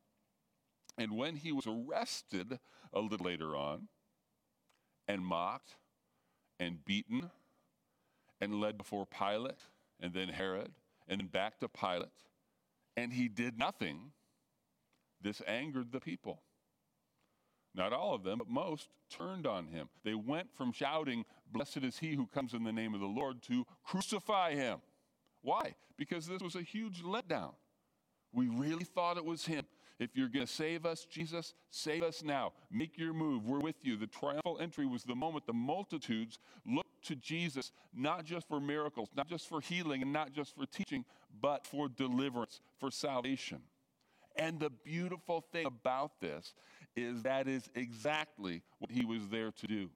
And 0.98 1.16
when 1.16 1.36
he 1.36 1.52
was 1.52 1.66
arrested 1.66 2.58
a 2.92 3.00
little 3.00 3.24
later 3.24 3.56
on, 3.56 3.88
and 5.08 5.24
mocked, 5.24 5.76
and 6.58 6.84
beaten, 6.84 7.30
and 8.40 8.60
led 8.60 8.76
before 8.76 9.06
Pilate, 9.06 9.60
and 10.00 10.12
then 10.12 10.28
Herod, 10.28 10.72
and 11.08 11.20
then 11.20 11.26
back 11.28 11.58
to 11.60 11.68
Pilate, 11.68 12.08
and 12.96 13.12
he 13.12 13.28
did 13.28 13.58
nothing, 13.58 14.12
this 15.20 15.40
angered 15.46 15.92
the 15.92 16.00
people. 16.00 16.42
Not 17.74 17.92
all 17.92 18.14
of 18.14 18.24
them, 18.24 18.38
but 18.38 18.48
most 18.48 18.88
turned 19.10 19.46
on 19.46 19.66
him. 19.66 19.88
They 20.04 20.14
went 20.14 20.48
from 20.54 20.72
shouting, 20.72 21.24
Blessed 21.52 21.78
is 21.78 21.98
he 21.98 22.14
who 22.14 22.26
comes 22.26 22.54
in 22.54 22.64
the 22.64 22.72
name 22.72 22.94
of 22.94 23.00
the 23.00 23.06
Lord, 23.06 23.42
to 23.44 23.64
crucify 23.84 24.54
him. 24.54 24.78
Why? 25.42 25.74
Because 25.96 26.26
this 26.26 26.42
was 26.42 26.56
a 26.56 26.62
huge 26.62 27.02
letdown. 27.02 27.54
We 28.32 28.48
really 28.48 28.84
thought 28.84 29.16
it 29.16 29.24
was 29.24 29.46
him. 29.46 29.64
If 29.98 30.16
you're 30.16 30.28
going 30.28 30.46
to 30.46 30.52
save 30.52 30.86
us, 30.86 31.04
Jesus, 31.04 31.52
save 31.70 32.02
us 32.02 32.22
now. 32.22 32.52
Make 32.70 32.96
your 32.96 33.12
move. 33.12 33.44
We're 33.46 33.60
with 33.60 33.76
you. 33.82 33.96
The 33.96 34.06
triumphal 34.06 34.58
entry 34.58 34.86
was 34.86 35.04
the 35.04 35.14
moment 35.14 35.46
the 35.46 35.52
multitudes 35.52 36.38
looked 36.64 37.04
to 37.04 37.16
Jesus, 37.16 37.70
not 37.94 38.24
just 38.24 38.48
for 38.48 38.60
miracles, 38.60 39.10
not 39.14 39.28
just 39.28 39.46
for 39.46 39.60
healing, 39.60 40.00
and 40.00 40.12
not 40.12 40.32
just 40.32 40.54
for 40.54 40.64
teaching, 40.64 41.04
but 41.42 41.66
for 41.66 41.88
deliverance, 41.88 42.60
for 42.78 42.90
salvation. 42.90 43.60
And 44.36 44.58
the 44.58 44.70
beautiful 44.70 45.44
thing 45.52 45.66
about 45.66 46.20
this 46.20 46.54
is 46.96 47.22
that 47.22 47.48
is 47.48 47.68
exactly 47.74 48.62
what 48.78 48.90
he 48.90 49.04
was 49.04 49.28
there 49.28 49.50
to 49.52 49.66
do. 49.66 49.90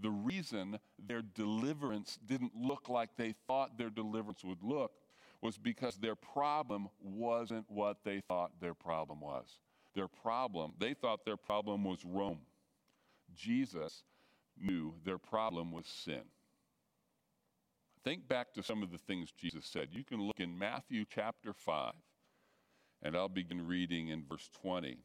The 0.00 0.10
reason 0.10 0.78
their 0.98 1.22
deliverance 1.22 2.18
didn't 2.26 2.52
look 2.56 2.88
like 2.88 3.10
they 3.16 3.34
thought 3.46 3.78
their 3.78 3.90
deliverance 3.90 4.42
would 4.44 4.62
look 4.62 4.92
was 5.40 5.56
because 5.58 5.96
their 5.96 6.16
problem 6.16 6.88
wasn't 7.02 7.66
what 7.68 7.98
they 8.04 8.20
thought 8.20 8.50
their 8.60 8.74
problem 8.74 9.20
was. 9.20 9.58
Their 9.94 10.08
problem, 10.08 10.72
they 10.78 10.94
thought 10.94 11.24
their 11.24 11.36
problem 11.36 11.84
was 11.84 12.04
Rome. 12.04 12.40
Jesus 13.36 14.02
knew 14.60 14.94
their 15.04 15.18
problem 15.18 15.70
was 15.70 15.86
sin. 15.86 16.22
Think 18.02 18.26
back 18.28 18.52
to 18.54 18.62
some 18.62 18.82
of 18.82 18.90
the 18.90 18.98
things 18.98 19.32
Jesus 19.32 19.64
said. 19.64 19.88
You 19.92 20.04
can 20.04 20.20
look 20.20 20.40
in 20.40 20.58
Matthew 20.58 21.04
chapter 21.08 21.52
5, 21.52 21.92
and 23.04 23.16
I'll 23.16 23.28
begin 23.28 23.66
reading 23.66 24.08
in 24.08 24.24
verse 24.24 24.48
20. 24.60 24.96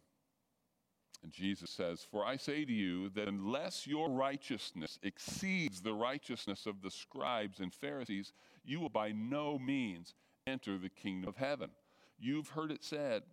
And 1.21 1.31
Jesus 1.33 1.69
says, 1.69 2.05
For 2.09 2.25
I 2.25 2.37
say 2.37 2.63
to 2.63 2.71
you 2.71 3.09
that 3.09 3.27
unless 3.27 3.85
your 3.85 4.09
righteousness 4.09 4.97
exceeds 5.03 5.81
the 5.81 5.93
righteousness 5.93 6.65
of 6.65 6.81
the 6.81 6.89
scribes 6.89 7.59
and 7.59 7.73
Pharisees, 7.73 8.31
you 8.63 8.79
will 8.79 8.89
by 8.89 9.11
no 9.11 9.59
means 9.59 10.13
enter 10.47 10.77
the 10.77 10.89
kingdom 10.89 11.27
of 11.27 11.35
heaven. 11.35 11.69
You've 12.17 12.49
heard 12.49 12.71
it 12.71 12.83
said, 12.83 13.23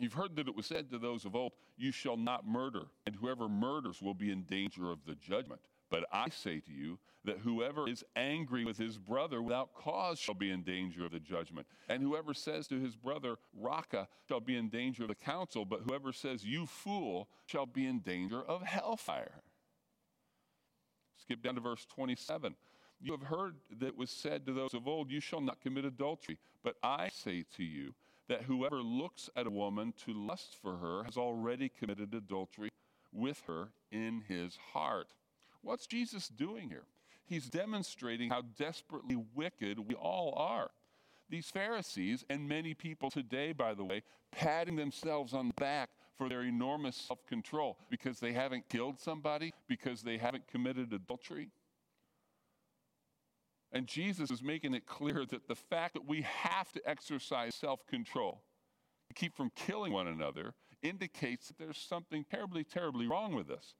You've 0.00 0.12
heard 0.12 0.36
that 0.36 0.48
it 0.48 0.54
was 0.54 0.66
said 0.66 0.90
to 0.90 0.98
those 0.98 1.24
of 1.24 1.34
old, 1.34 1.52
You 1.76 1.90
shall 1.90 2.16
not 2.16 2.46
murder, 2.46 2.86
and 3.06 3.16
whoever 3.16 3.48
murders 3.48 4.00
will 4.00 4.14
be 4.14 4.30
in 4.30 4.42
danger 4.42 4.90
of 4.90 5.04
the 5.06 5.16
judgment. 5.16 5.60
But 5.90 6.04
I 6.12 6.28
say 6.28 6.60
to 6.60 6.72
you 6.72 6.98
that 7.24 7.38
whoever 7.38 7.88
is 7.88 8.04
angry 8.14 8.64
with 8.64 8.78
his 8.78 8.98
brother 8.98 9.40
without 9.40 9.74
cause 9.74 10.18
shall 10.18 10.34
be 10.34 10.50
in 10.50 10.62
danger 10.62 11.04
of 11.04 11.12
the 11.12 11.20
judgment. 11.20 11.66
And 11.88 12.02
whoever 12.02 12.34
says 12.34 12.66
to 12.68 12.78
his 12.78 12.94
brother, 12.94 13.36
Raca, 13.54 14.08
shall 14.28 14.40
be 14.40 14.56
in 14.56 14.68
danger 14.68 15.04
of 15.04 15.08
the 15.08 15.14
council. 15.14 15.64
But 15.64 15.82
whoever 15.86 16.12
says, 16.12 16.44
You 16.44 16.66
fool, 16.66 17.28
shall 17.46 17.66
be 17.66 17.86
in 17.86 18.00
danger 18.00 18.42
of 18.42 18.62
hellfire. 18.62 19.42
Skip 21.16 21.42
down 21.42 21.54
to 21.54 21.60
verse 21.60 21.86
27. 21.86 22.54
You 23.00 23.12
have 23.12 23.22
heard 23.22 23.56
that 23.78 23.96
was 23.96 24.10
said 24.10 24.44
to 24.46 24.52
those 24.52 24.74
of 24.74 24.88
old, 24.88 25.10
You 25.10 25.20
shall 25.20 25.40
not 25.40 25.60
commit 25.60 25.84
adultery. 25.84 26.38
But 26.62 26.76
I 26.82 27.08
say 27.08 27.44
to 27.56 27.64
you 27.64 27.94
that 28.28 28.42
whoever 28.42 28.82
looks 28.82 29.30
at 29.36 29.46
a 29.46 29.50
woman 29.50 29.94
to 30.04 30.12
lust 30.12 30.56
for 30.60 30.76
her 30.76 31.04
has 31.04 31.16
already 31.16 31.68
committed 31.68 32.14
adultery 32.14 32.70
with 33.12 33.42
her 33.46 33.70
in 33.90 34.22
his 34.28 34.56
heart. 34.72 35.08
What's 35.62 35.86
Jesus 35.86 36.28
doing 36.28 36.68
here? 36.68 36.84
He's 37.26 37.48
demonstrating 37.48 38.30
how 38.30 38.42
desperately 38.56 39.16
wicked 39.34 39.78
we 39.78 39.94
all 39.94 40.34
are. 40.36 40.70
These 41.28 41.50
Pharisees, 41.50 42.24
and 42.30 42.48
many 42.48 42.72
people 42.72 43.10
today, 43.10 43.52
by 43.52 43.74
the 43.74 43.84
way, 43.84 44.02
patting 44.32 44.76
themselves 44.76 45.34
on 45.34 45.48
the 45.48 45.54
back 45.54 45.90
for 46.16 46.28
their 46.28 46.42
enormous 46.42 46.96
self 46.96 47.24
control 47.26 47.78
because 47.90 48.18
they 48.18 48.32
haven't 48.32 48.68
killed 48.68 48.98
somebody, 48.98 49.52
because 49.68 50.02
they 50.02 50.16
haven't 50.16 50.48
committed 50.48 50.92
adultery. 50.92 51.50
And 53.72 53.86
Jesus 53.86 54.30
is 54.30 54.42
making 54.42 54.72
it 54.72 54.86
clear 54.86 55.26
that 55.26 55.46
the 55.46 55.54
fact 55.54 55.94
that 55.94 56.06
we 56.06 56.22
have 56.22 56.72
to 56.72 56.88
exercise 56.88 57.54
self 57.54 57.86
control 57.86 58.42
to 59.08 59.14
keep 59.14 59.36
from 59.36 59.50
killing 59.54 59.92
one 59.92 60.08
another 60.08 60.54
indicates 60.82 61.48
that 61.48 61.58
there's 61.58 61.78
something 61.78 62.24
terribly, 62.30 62.64
terribly 62.64 63.06
wrong 63.06 63.34
with 63.34 63.50
us. 63.50 63.74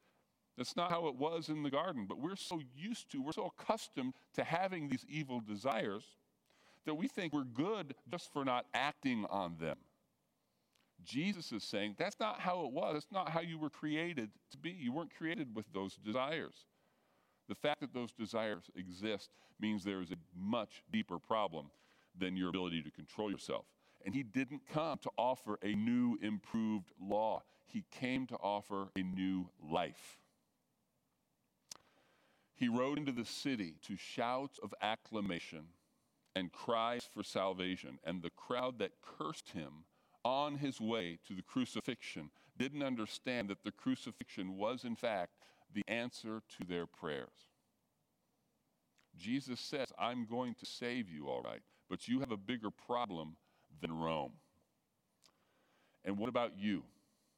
That's 0.59 0.75
not 0.75 0.91
how 0.91 1.07
it 1.07 1.15
was 1.15 1.49
in 1.49 1.63
the 1.63 1.71
garden, 1.71 2.07
but 2.09 2.19
we're 2.19 2.35
so 2.35 2.61
used 2.77 3.13
to, 3.13 3.23
we're 3.23 3.33
so 3.33 3.53
accustomed 3.59 4.15
to 4.35 4.43
having 4.43 4.89
these 4.89 5.07
evil 5.09 5.41
desires 5.41 6.03
that 6.85 6.95
we 6.95 7.07
think 7.07 7.33
we're 7.33 7.45
good 7.45 7.95
just 8.11 8.33
for 8.33 8.45
not 8.45 8.67
acting 8.75 9.25
on 9.31 9.55
them. 9.61 9.77
Jesus 11.05 11.53
is 11.53 11.63
saying 11.63 11.95
that's 11.97 12.19
not 12.19 12.41
how 12.41 12.65
it 12.65 12.73
was. 12.73 12.95
That's 12.95 13.13
not 13.13 13.31
how 13.31 13.41
you 13.41 13.57
were 13.57 13.71
created 13.71 14.31
to 14.51 14.59
be. 14.59 14.71
You 14.71 14.93
weren't 14.93 15.17
created 15.17 15.55
with 15.55 15.67
those 15.73 15.95
desires. 15.95 16.67
The 17.49 17.55
fact 17.55 17.81
that 17.81 17.95
those 17.95 18.11
desires 18.11 18.65
exist 18.75 19.31
means 19.61 19.85
there 19.85 20.01
is 20.01 20.11
a 20.11 20.17
much 20.37 20.83
deeper 20.91 21.21
problem 21.21 21.71
than 22.19 22.37
your 22.37 22.49
ability 22.49 22.83
to 22.83 22.91
control 22.91 23.31
yourself. 23.31 23.65
And 24.05 24.13
he 24.13 24.25
didn't 24.25 24.63
come 24.73 24.99
to 24.99 25.11
offer 25.17 25.59
a 25.63 25.75
new, 25.75 26.19
improved 26.21 26.91
law, 27.01 27.43
he 27.65 27.85
came 27.93 28.27
to 28.27 28.37
offer 28.37 28.89
a 28.97 29.03
new 29.03 29.49
life. 29.63 30.19
He 32.59 32.69
rode 32.69 32.99
into 32.99 33.13
the 33.13 33.25
city 33.25 33.75
to 33.87 33.97
shouts 33.97 34.59
of 34.61 34.75
acclamation 34.83 35.67
and 36.35 36.51
cries 36.51 37.09
for 37.15 37.23
salvation, 37.23 38.01
and 38.03 38.21
the 38.21 38.31
crowd 38.31 38.81
that 38.81 39.01
cursed 39.01 39.51
him 39.51 39.85
on 40.25 40.57
his 40.57 40.81
way 40.81 41.19
to 41.29 41.35
the 41.35 41.43
crucifixion 41.43 42.31
didn't 42.59 42.83
understand 42.83 43.49
that 43.49 43.63
the 43.63 43.71
crucifixion 43.71 44.57
was, 44.57 44.85
in 44.85 44.97
fact, 44.97 45.35
the 45.73 45.85
answer 45.87 46.43
to 46.59 46.67
their 46.67 46.85
prayers. 46.85 47.47
Jesus 49.17 49.61
says, 49.61 49.93
I'm 49.97 50.27
going 50.27 50.55
to 50.55 50.67
save 50.67 51.09
you, 51.09 51.29
all 51.29 51.43
right, 51.43 51.63
but 51.89 52.09
you 52.09 52.19
have 52.21 52.33
a 52.33 52.37
bigger 52.37 52.71
problem 52.71 53.37
than 53.81 53.93
Rome. 53.93 54.33
And 56.05 56.19
what 56.19 56.29
about 56.29 56.59
you? 56.59 56.83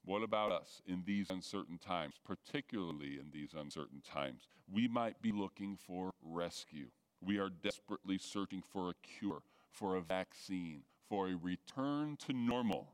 What 0.05 0.23
about 0.23 0.53
us 0.53 0.81
in 0.87 1.03
these 1.07 1.31
uncertain 1.31 1.79
times, 1.79 2.15
particularly 2.25 3.19
in 3.19 3.31
these 3.33 3.55
uncertain 3.55 4.01
times? 4.01 4.49
We 4.73 4.89
might 4.89 5.21
be 5.21 5.31
looking 5.31 5.77
for 5.77 6.13
rescue. 6.23 6.87
We 7.21 7.39
are 7.39 7.51
desperately 7.51 8.19
searching 8.19 8.63
for 8.63 8.91
a 8.91 8.95
cure, 9.03 9.43
for 9.71 9.97
a 9.97 10.01
vaccine, 10.01 10.83
for 11.09 11.29
a 11.29 11.37
return 11.37 12.17
to 12.27 12.33
normal, 12.33 12.89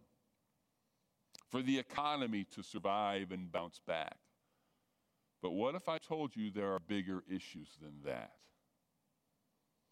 for 1.49 1.63
the 1.63 1.79
economy 1.79 2.45
to 2.55 2.63
survive 2.63 3.31
and 3.31 3.53
bounce 3.53 3.81
back. 3.87 4.17
But 5.43 5.53
what 5.53 5.77
if 5.77 5.89
I 5.89 5.99
told 5.99 6.35
you 6.35 6.51
there 6.51 6.73
are 6.73 6.81
bigger 6.81 7.23
issues 7.31 7.69
than 7.81 8.01
that? 8.05 8.33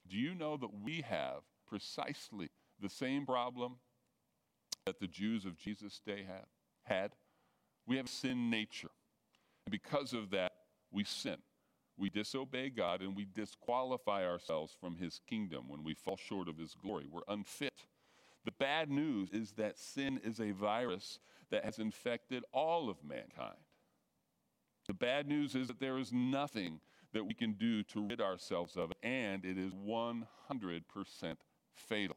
Do 0.08 0.16
you 0.16 0.34
know 0.34 0.56
that 0.56 0.82
we 0.82 1.02
have 1.02 1.42
precisely 1.66 2.50
the 2.80 2.88
same 2.88 3.24
problem 3.24 3.76
that 4.84 4.98
the 4.98 5.06
Jews 5.06 5.44
of 5.44 5.56
Jesus' 5.56 6.00
day 6.04 6.24
have? 6.26 6.48
Had. 6.84 7.12
We 7.86 7.96
have 7.96 8.08
sin 8.08 8.50
nature. 8.50 8.90
And 9.66 9.72
because 9.72 10.12
of 10.12 10.30
that, 10.30 10.52
we 10.90 11.04
sin. 11.04 11.36
We 11.96 12.10
disobey 12.10 12.70
God 12.70 13.02
and 13.02 13.14
we 13.14 13.24
disqualify 13.24 14.26
ourselves 14.26 14.74
from 14.80 14.96
his 14.96 15.20
kingdom 15.28 15.68
when 15.68 15.84
we 15.84 15.94
fall 15.94 16.16
short 16.16 16.48
of 16.48 16.58
his 16.58 16.74
glory. 16.74 17.06
We're 17.10 17.22
unfit. 17.28 17.86
The 18.44 18.52
bad 18.52 18.90
news 18.90 19.30
is 19.30 19.52
that 19.52 19.78
sin 19.78 20.20
is 20.24 20.40
a 20.40 20.50
virus 20.50 21.18
that 21.50 21.64
has 21.64 21.78
infected 21.78 22.44
all 22.52 22.90
of 22.90 22.96
mankind. 23.04 23.58
The 24.86 24.94
bad 24.94 25.28
news 25.28 25.54
is 25.54 25.68
that 25.68 25.80
there 25.80 25.98
is 25.98 26.12
nothing 26.12 26.80
that 27.12 27.24
we 27.24 27.32
can 27.32 27.52
do 27.52 27.82
to 27.84 28.06
rid 28.06 28.20
ourselves 28.20 28.76
of 28.76 28.90
it, 28.90 28.96
and 29.02 29.44
it 29.44 29.56
is 29.56 29.72
100% 29.72 30.24
fatal. 31.74 32.16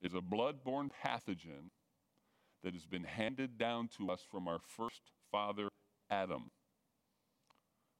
It's 0.00 0.14
a 0.14 0.20
blood-borne 0.20 0.90
pathogen 1.04 1.70
that 2.62 2.74
has 2.74 2.86
been 2.86 3.04
handed 3.04 3.58
down 3.58 3.88
to 3.98 4.10
us 4.10 4.24
from 4.30 4.48
our 4.48 4.60
first 4.76 5.02
father, 5.30 5.68
Adam. 6.10 6.50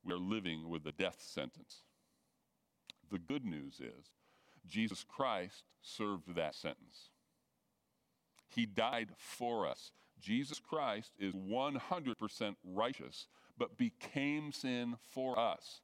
We 0.04 0.14
are 0.14 0.18
living 0.18 0.68
with 0.68 0.86
a 0.86 0.92
death 0.92 1.18
sentence. 1.20 1.82
The 3.10 3.18
good 3.18 3.44
news 3.44 3.80
is 3.80 4.10
Jesus 4.66 5.04
Christ 5.06 5.64
served 5.82 6.34
that 6.34 6.54
sentence. 6.54 7.10
He 8.48 8.66
died 8.66 9.10
for 9.16 9.66
us. 9.66 9.92
Jesus 10.20 10.58
Christ 10.58 11.12
is 11.18 11.34
100% 11.34 12.56
righteous, 12.64 13.26
but 13.56 13.78
became 13.78 14.52
sin 14.52 14.96
for 15.10 15.38
us. 15.38 15.80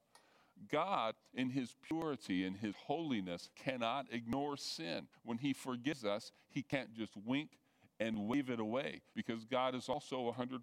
God, 0.70 1.14
in 1.34 1.50
his 1.50 1.74
purity 1.86 2.44
and 2.44 2.56
his 2.56 2.74
holiness, 2.86 3.50
cannot 3.56 4.06
ignore 4.10 4.56
sin. 4.56 5.06
When 5.22 5.38
he 5.38 5.52
forgives 5.52 6.04
us, 6.04 6.32
he 6.48 6.62
can't 6.62 6.94
just 6.94 7.12
wink 7.24 7.50
and 7.98 8.28
wave 8.28 8.50
it 8.50 8.60
away 8.60 9.00
because 9.14 9.44
God 9.44 9.74
is 9.74 9.88
also 9.88 10.32
100% 10.32 10.60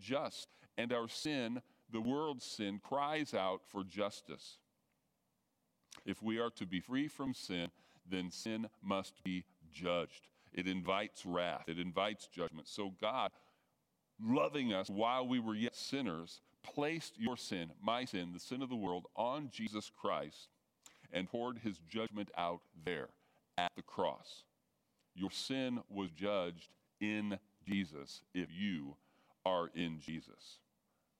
just, 0.00 0.48
and 0.78 0.92
our 0.92 1.08
sin, 1.08 1.60
the 1.92 2.00
world's 2.00 2.44
sin, 2.44 2.80
cries 2.82 3.34
out 3.34 3.62
for 3.66 3.84
justice. 3.84 4.58
If 6.04 6.22
we 6.22 6.38
are 6.38 6.50
to 6.50 6.66
be 6.66 6.80
free 6.80 7.08
from 7.08 7.34
sin, 7.34 7.68
then 8.08 8.30
sin 8.30 8.68
must 8.82 9.22
be 9.24 9.44
judged. 9.72 10.28
It 10.52 10.68
invites 10.68 11.26
wrath, 11.26 11.64
it 11.68 11.78
invites 11.78 12.28
judgment. 12.28 12.68
So, 12.68 12.92
God, 13.00 13.30
loving 14.22 14.72
us 14.72 14.88
while 14.88 15.26
we 15.26 15.40
were 15.40 15.54
yet 15.54 15.74
sinners, 15.74 16.40
placed 16.62 17.18
your 17.18 17.36
sin, 17.36 17.70
my 17.82 18.04
sin, 18.04 18.30
the 18.32 18.40
sin 18.40 18.62
of 18.62 18.68
the 18.68 18.76
world, 18.76 19.06
on 19.16 19.50
Jesus 19.52 19.90
Christ 20.00 20.48
and 21.12 21.28
poured 21.28 21.58
his 21.58 21.78
judgment 21.88 22.30
out 22.36 22.60
there 22.84 23.08
at 23.58 23.72
the 23.76 23.82
cross. 23.82 24.44
Your 25.16 25.30
sin 25.30 25.80
was 25.88 26.10
judged 26.10 26.68
in 27.00 27.38
Jesus 27.66 28.20
if 28.34 28.48
you 28.52 28.96
are 29.44 29.70
in 29.74 29.98
Jesus. 29.98 30.58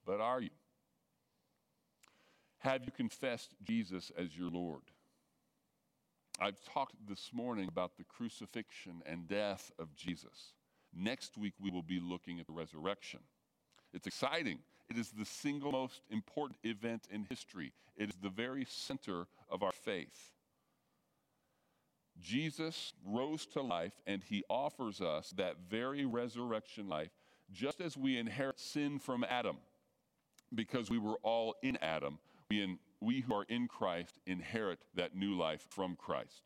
But 0.04 0.20
are 0.20 0.40
you? 0.40 0.50
Have 2.59 2.85
you 2.85 2.92
confessed 2.92 3.54
Jesus 3.64 4.12
as 4.18 4.37
your 4.37 4.50
Lord? 4.50 4.82
I've 6.38 6.62
talked 6.72 6.94
this 7.09 7.30
morning 7.32 7.68
about 7.68 7.96
the 7.96 8.04
crucifixion 8.04 9.02
and 9.06 9.26
death 9.26 9.72
of 9.78 9.94
Jesus. 9.96 10.52
Next 10.94 11.38
week, 11.38 11.54
we 11.59 11.70
will 11.70 11.82
be 11.82 11.98
looking 11.98 12.38
at 12.38 12.46
the 12.46 12.52
resurrection. 12.52 13.20
It's 13.94 14.06
exciting. 14.06 14.59
It 14.90 14.98
is 14.98 15.11
the 15.11 15.24
single 15.24 15.72
most 15.72 16.02
important 16.11 16.59
event 16.62 17.09
in 17.11 17.24
history, 17.24 17.72
it 17.96 18.11
is 18.11 18.16
the 18.22 18.28
very 18.28 18.66
center 18.68 19.26
of 19.48 19.62
our 19.62 19.72
faith. 19.72 20.36
Jesus 22.20 22.94
rose 23.05 23.46
to 23.46 23.62
life 23.62 24.00
and 24.07 24.22
he 24.22 24.44
offers 24.48 25.00
us 25.00 25.31
that 25.37 25.57
very 25.68 26.05
resurrection 26.05 26.88
life, 26.88 27.11
just 27.52 27.81
as 27.81 27.96
we 27.96 28.18
inherit 28.18 28.59
sin 28.59 28.98
from 28.98 29.24
Adam, 29.24 29.59
because 30.55 30.90
we 30.90 30.98
were 30.98 31.18
all 31.22 31.55
in 31.62 31.76
Adam. 31.83 32.18
We, 32.50 32.62
in, 32.62 32.79
we 33.00 33.20
who 33.20 33.35
are 33.35 33.46
in 33.48 33.68
Christ 33.68 34.18
inherit 34.26 34.81
that 34.94 35.14
new 35.14 35.35
life 35.35 35.66
from 35.70 35.96
Christ. 35.96 36.42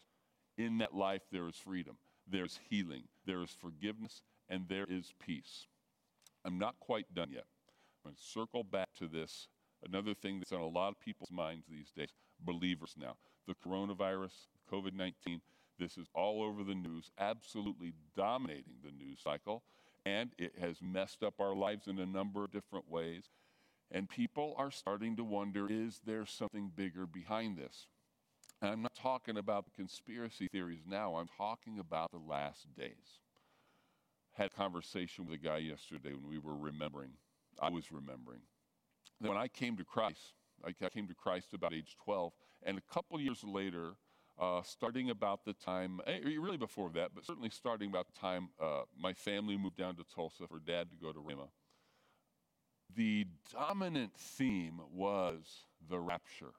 In 0.59 0.78
that 0.78 0.94
life, 0.94 1.22
there 1.30 1.48
is 1.48 1.56
freedom, 1.56 1.96
there's 2.28 2.61
healing, 2.68 3.04
there 3.24 3.42
is 3.42 3.50
forgiveness, 3.50 4.22
and 4.48 4.66
there 4.68 4.87
is 4.88 5.14
peace. 5.18 5.66
I'm 6.44 6.59
not 6.59 6.80
quite 6.80 7.14
done 7.14 7.30
yet. 7.30 7.44
I'm 8.04 8.11
going 8.11 8.16
to 8.16 8.22
circle 8.22 8.64
back 8.64 8.88
to 8.98 9.06
this. 9.06 9.48
Another 9.87 10.14
thing 10.14 10.38
that's 10.38 10.52
on 10.52 10.61
a 10.61 10.66
lot 10.66 10.88
of 10.88 11.00
people's 11.00 11.30
minds 11.30 11.66
these 11.68 11.90
days 11.96 12.11
believers 12.44 12.94
now. 12.98 13.16
The 13.46 13.54
coronavirus, 13.54 14.33
COVID 14.70 14.94
19, 14.94 15.40
this 15.80 15.96
is 15.96 16.06
all 16.14 16.42
over 16.42 16.62
the 16.62 16.74
news, 16.74 17.10
absolutely 17.18 17.94
dominating 18.14 18.76
the 18.84 18.92
news 18.92 19.18
cycle, 19.24 19.64
and 20.04 20.30
it 20.38 20.52
has 20.60 20.76
messed 20.80 21.22
up 21.22 21.40
our 21.40 21.54
lives 21.54 21.88
in 21.88 21.98
a 21.98 22.06
number 22.06 22.44
of 22.44 22.52
different 22.52 22.88
ways. 22.88 23.24
And 23.90 24.08
people 24.08 24.54
are 24.56 24.70
starting 24.70 25.16
to 25.16 25.24
wonder 25.24 25.66
is 25.68 26.00
there 26.06 26.24
something 26.26 26.70
bigger 26.76 27.06
behind 27.06 27.56
this? 27.56 27.88
And 28.62 28.70
I'm 28.70 28.82
not 28.82 28.94
talking 28.94 29.38
about 29.38 29.64
conspiracy 29.74 30.48
theories 30.52 30.84
now, 30.86 31.16
I'm 31.16 31.28
talking 31.36 31.78
about 31.78 32.12
the 32.12 32.18
last 32.18 32.66
days. 32.76 33.18
Had 34.34 34.46
a 34.46 34.50
conversation 34.50 35.26
with 35.26 35.40
a 35.40 35.42
guy 35.42 35.58
yesterday 35.58 36.12
when 36.12 36.28
we 36.28 36.38
were 36.38 36.56
remembering, 36.56 37.10
I 37.60 37.70
was 37.70 37.90
remembering. 37.90 38.40
That 39.20 39.28
when 39.28 39.38
I 39.38 39.48
came 39.48 39.76
to 39.78 39.84
Christ, 39.84 40.34
I 40.64 40.72
came 40.88 41.08
to 41.08 41.14
Christ 41.14 41.48
about 41.52 41.74
age 41.74 41.96
12, 42.04 42.32
and 42.64 42.78
a 42.78 42.94
couple 42.94 43.20
years 43.20 43.42
later, 43.42 43.94
uh, 44.40 44.62
starting 44.62 45.11
about 45.11 45.44
the 45.44 45.53
time, 45.53 46.00
eh, 46.07 46.20
really 46.24 46.57
before 46.57 46.90
that, 46.90 47.11
but 47.14 47.24
certainly 47.24 47.50
starting 47.50 47.90
about 47.90 48.07
the 48.12 48.18
time 48.18 48.48
uh, 48.61 48.83
my 48.98 49.12
family 49.12 49.57
moved 49.57 49.76
down 49.76 49.94
to 49.96 50.05
Tulsa 50.14 50.46
for 50.48 50.59
dad 50.59 50.90
to 50.90 50.96
go 50.96 51.12
to 51.12 51.20
Rhema 51.20 51.48
the 52.96 53.26
dominant 53.53 54.14
theme 54.16 54.81
was 54.92 55.66
the 55.88 55.98
rapture, 55.98 56.53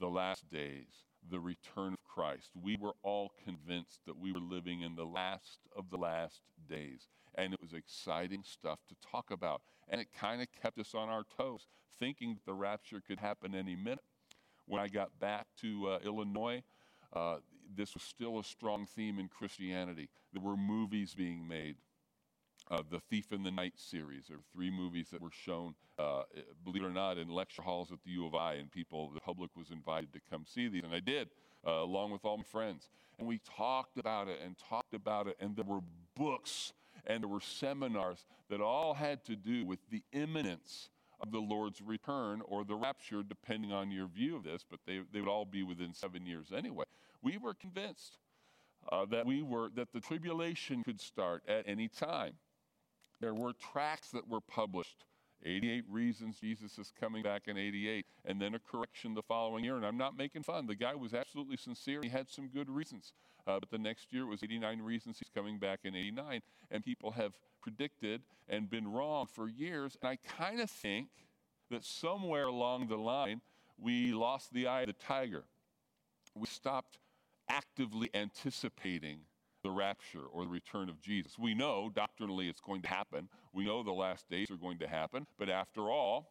the 0.00 0.08
last 0.08 0.48
days, 0.50 1.04
the 1.28 1.40
return 1.40 1.92
of 1.92 2.04
Christ. 2.04 2.50
We 2.60 2.76
were 2.80 2.94
all 3.02 3.32
convinced 3.44 4.00
that 4.06 4.18
we 4.18 4.32
were 4.32 4.40
living 4.40 4.82
in 4.82 4.94
the 4.96 5.04
last 5.04 5.60
of 5.76 5.90
the 5.90 5.96
last 5.96 6.40
days. 6.68 7.08
And 7.34 7.52
it 7.52 7.60
was 7.60 7.72
exciting 7.72 8.42
stuff 8.44 8.80
to 8.88 8.94
talk 9.10 9.30
about. 9.30 9.62
And 9.88 10.00
it 10.00 10.08
kind 10.18 10.40
of 10.42 10.48
kept 10.62 10.78
us 10.78 10.94
on 10.94 11.08
our 11.08 11.24
toes, 11.36 11.66
thinking 11.98 12.34
that 12.34 12.44
the 12.46 12.54
rapture 12.54 13.02
could 13.06 13.18
happen 13.18 13.54
any 13.54 13.76
minute. 13.76 14.04
When 14.66 14.80
I 14.80 14.88
got 14.88 15.18
back 15.20 15.46
to 15.60 15.88
uh, 15.88 15.98
Illinois, 16.04 16.62
uh, 17.16 17.36
this 17.74 17.94
was 17.94 18.02
still 18.02 18.38
a 18.38 18.44
strong 18.44 18.86
theme 18.86 19.18
in 19.18 19.28
Christianity. 19.28 20.08
There 20.32 20.42
were 20.42 20.56
movies 20.56 21.14
being 21.14 21.48
made 21.48 21.76
uh, 22.70 22.82
the 22.90 23.00
Thief 23.00 23.32
in 23.32 23.42
the 23.42 23.50
Night 23.50 23.74
series. 23.76 24.26
There 24.28 24.36
were 24.36 24.44
three 24.52 24.70
movies 24.70 25.08
that 25.12 25.22
were 25.22 25.30
shown, 25.30 25.74
uh, 25.98 26.22
believe 26.64 26.82
it 26.82 26.86
or 26.86 26.90
not, 26.90 27.16
in 27.16 27.28
lecture 27.28 27.62
halls 27.62 27.92
at 27.92 27.98
the 28.04 28.10
U 28.10 28.26
of 28.26 28.34
I, 28.34 28.54
and 28.54 28.70
people, 28.70 29.10
the 29.14 29.20
public 29.20 29.50
was 29.56 29.70
invited 29.70 30.12
to 30.12 30.20
come 30.30 30.44
see 30.46 30.68
these, 30.68 30.82
and 30.84 30.92
I 30.92 31.00
did, 31.00 31.28
uh, 31.66 31.70
along 31.70 32.10
with 32.10 32.24
all 32.24 32.36
my 32.36 32.42
friends. 32.42 32.88
And 33.18 33.26
we 33.26 33.40
talked 33.56 33.98
about 33.98 34.28
it 34.28 34.40
and 34.44 34.56
talked 34.58 34.94
about 34.94 35.26
it, 35.26 35.36
and 35.40 35.56
there 35.56 35.64
were 35.64 35.80
books 36.16 36.72
and 37.06 37.22
there 37.22 37.28
were 37.28 37.40
seminars 37.40 38.24
that 38.48 38.60
all 38.60 38.94
had 38.94 39.24
to 39.26 39.36
do 39.36 39.64
with 39.64 39.78
the 39.90 40.02
imminence 40.12 40.88
of 41.20 41.30
the 41.30 41.38
Lord's 41.38 41.80
return 41.80 42.42
or 42.44 42.64
the 42.64 42.74
rapture, 42.74 43.22
depending 43.22 43.72
on 43.72 43.90
your 43.90 44.06
view 44.06 44.36
of 44.36 44.44
this, 44.44 44.64
but 44.68 44.80
they, 44.86 45.00
they 45.12 45.20
would 45.20 45.28
all 45.28 45.44
be 45.44 45.62
within 45.62 45.92
seven 45.92 46.26
years 46.26 46.48
anyway. 46.54 46.84
We 47.22 47.38
were 47.38 47.54
convinced 47.54 48.18
uh, 48.90 49.06
that 49.06 49.26
we 49.26 49.42
were 49.42 49.70
that 49.74 49.92
the 49.92 50.00
tribulation 50.00 50.84
could 50.84 51.00
start 51.00 51.42
at 51.48 51.64
any 51.66 51.88
time. 51.88 52.34
There 53.20 53.34
were 53.34 53.52
tracts 53.54 54.10
that 54.10 54.28
were 54.28 54.42
published 54.42 55.04
88 55.44 55.84
reasons 55.88 56.38
Jesus 56.40 56.78
is 56.78 56.92
coming 56.98 57.22
back 57.22 57.42
in 57.46 57.56
88, 57.58 58.06
and 58.24 58.40
then 58.40 58.54
a 58.54 58.58
correction 58.58 59.14
the 59.14 59.22
following 59.22 59.64
year. 59.64 59.76
And 59.76 59.84
I'm 59.84 59.96
not 59.96 60.16
making 60.16 60.42
fun. 60.42 60.66
The 60.66 60.74
guy 60.74 60.94
was 60.94 61.14
absolutely 61.14 61.56
sincere. 61.56 62.00
He 62.02 62.08
had 62.08 62.28
some 62.28 62.48
good 62.48 62.70
reasons. 62.70 63.12
Uh, 63.46 63.60
but 63.60 63.70
the 63.70 63.78
next 63.78 64.12
year 64.12 64.22
it 64.22 64.28
was 64.28 64.42
89 64.42 64.82
reasons 64.82 65.18
he's 65.18 65.30
coming 65.34 65.58
back 65.58 65.80
in 65.84 65.94
89. 65.94 66.42
And 66.70 66.84
people 66.84 67.12
have 67.12 67.32
predicted 67.62 68.22
and 68.48 68.68
been 68.68 68.90
wrong 68.90 69.26
for 69.26 69.48
years. 69.48 69.96
And 70.02 70.10
I 70.10 70.16
kind 70.16 70.60
of 70.60 70.70
think 70.70 71.08
that 71.70 71.84
somewhere 71.84 72.44
along 72.44 72.88
the 72.88 72.96
line, 72.96 73.40
we 73.78 74.12
lost 74.12 74.52
the 74.52 74.66
eye 74.66 74.82
of 74.82 74.86
the 74.88 74.92
tiger. 74.94 75.44
We 76.34 76.46
stopped 76.46 76.98
actively 77.48 78.10
anticipating 78.14 79.20
the 79.62 79.70
rapture 79.70 80.24
or 80.32 80.44
the 80.44 80.50
return 80.50 80.88
of 80.88 81.00
Jesus. 81.00 81.38
We 81.38 81.54
know 81.54 81.90
doctrinally 81.92 82.48
it's 82.48 82.60
going 82.60 82.82
to 82.82 82.88
happen. 82.88 83.28
We 83.52 83.64
know 83.64 83.82
the 83.82 83.92
last 83.92 84.28
days 84.28 84.50
are 84.50 84.56
going 84.56 84.78
to 84.78 84.86
happen. 84.86 85.26
But 85.38 85.48
after 85.48 85.90
all, 85.90 86.30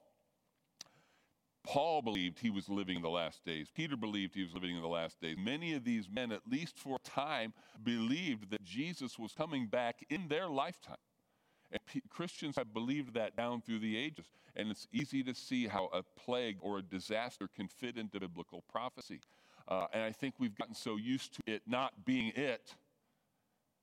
Paul 1.66 2.02
believed 2.02 2.40
he 2.40 2.50
was 2.50 2.70
living 2.70 2.98
in 2.98 3.02
the 3.02 3.10
last 3.10 3.44
days. 3.44 3.68
Peter 3.74 3.98
believed 3.98 4.36
he 4.36 4.44
was 4.44 4.54
living 4.54 4.76
in 4.76 4.82
the 4.82 4.88
last 4.88 5.20
days. 5.22 5.36
Many 5.38 5.74
of 5.74 5.84
these 5.84 6.08
men, 6.10 6.32
at 6.32 6.42
least 6.50 6.78
for 6.78 6.98
a 6.98 7.10
time, 7.10 7.54
believed 7.84 8.52
that 8.52 8.64
Jesus 8.64 9.20
was 9.20 9.34
coming 9.34 9.68
back 9.68 10.06
in 10.10 10.28
their 10.28 10.48
lifetime. 10.48 10.98
And 11.72 11.80
P- 11.86 12.04
Christians 12.10 12.56
have 12.56 12.74
believed 12.74 13.14
that 13.16 13.36
down 13.36 13.62
through 13.62 13.80
the 13.80 13.98
ages. 13.98 14.26
And 14.56 14.70
it's 14.70 14.88
easy 14.94 15.24
to 15.24 15.34
see 15.34 15.68
how 15.68 15.90
a 15.92 16.04
plague 16.04 16.58
or 16.62 16.78
a 16.78 16.82
disaster 16.82 17.50
can 17.54 17.68
fit 17.68 17.98
into 17.98 18.20
biblical 18.20 18.64
prophecy. 18.72 19.20
Uh, 19.68 19.88
and 19.94 20.04
I 20.04 20.12
think 20.12 20.36
we've 20.40 20.56
gotten 20.56 20.76
so 20.76 20.96
used 20.96 21.34
to 21.34 21.42
it 21.48 21.64
not 21.68 22.06
being 22.06 22.32
it 22.36 22.76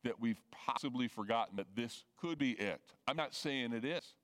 that 0.04 0.20
we've 0.20 0.40
possibly 0.50 1.08
forgotten 1.08 1.56
that 1.56 1.66
this 1.76 2.04
could 2.20 2.38
be 2.38 2.52
it. 2.52 2.80
I'm 3.06 3.16
not 3.16 3.34
saying 3.34 3.72
it 3.72 3.84
is. 3.84 4.14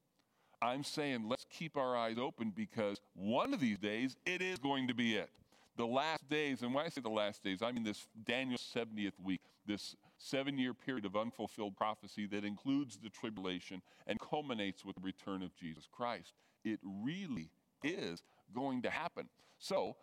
I'm 0.61 0.85
saying 0.85 1.29
let's 1.29 1.47
keep 1.51 1.77
our 1.77 1.97
eyes 1.97 2.19
open 2.19 2.53
because 2.55 3.01
one 3.15 3.55
of 3.55 3.61
these 3.61 3.79
days 3.79 4.17
it 4.27 4.43
is 4.43 4.59
going 4.59 4.89
to 4.89 4.95
be 4.95 5.17
it. 5.17 5.31
The 5.77 5.87
last 5.87 6.29
days, 6.29 6.63
and 6.63 6.75
when 6.75 6.85
I 6.85 6.89
say 6.89 7.01
the 7.01 7.09
last 7.09 7.45
days, 7.45 7.63
I 7.63 7.71
mean 7.71 7.85
this 7.85 8.09
Daniel 8.25 8.59
70th 8.59 9.13
week, 9.23 9.41
this 9.65 9.95
seven 10.17 10.59
year 10.59 10.75
period 10.75 11.05
of 11.05 11.15
unfulfilled 11.17 11.77
prophecy 11.77 12.27
that 12.27 12.45
includes 12.45 12.97
the 12.97 13.09
tribulation 13.09 13.81
and 14.07 14.19
culminates 14.19 14.85
with 14.85 14.97
the 14.97 15.03
return 15.03 15.43
of 15.43 15.55
Jesus 15.55 15.89
Christ. 15.91 16.33
It 16.65 16.81
really 16.83 17.51
is 17.85 18.23
going 18.53 18.83
to 18.83 18.91
happen. 18.91 19.29
So, 19.59 19.97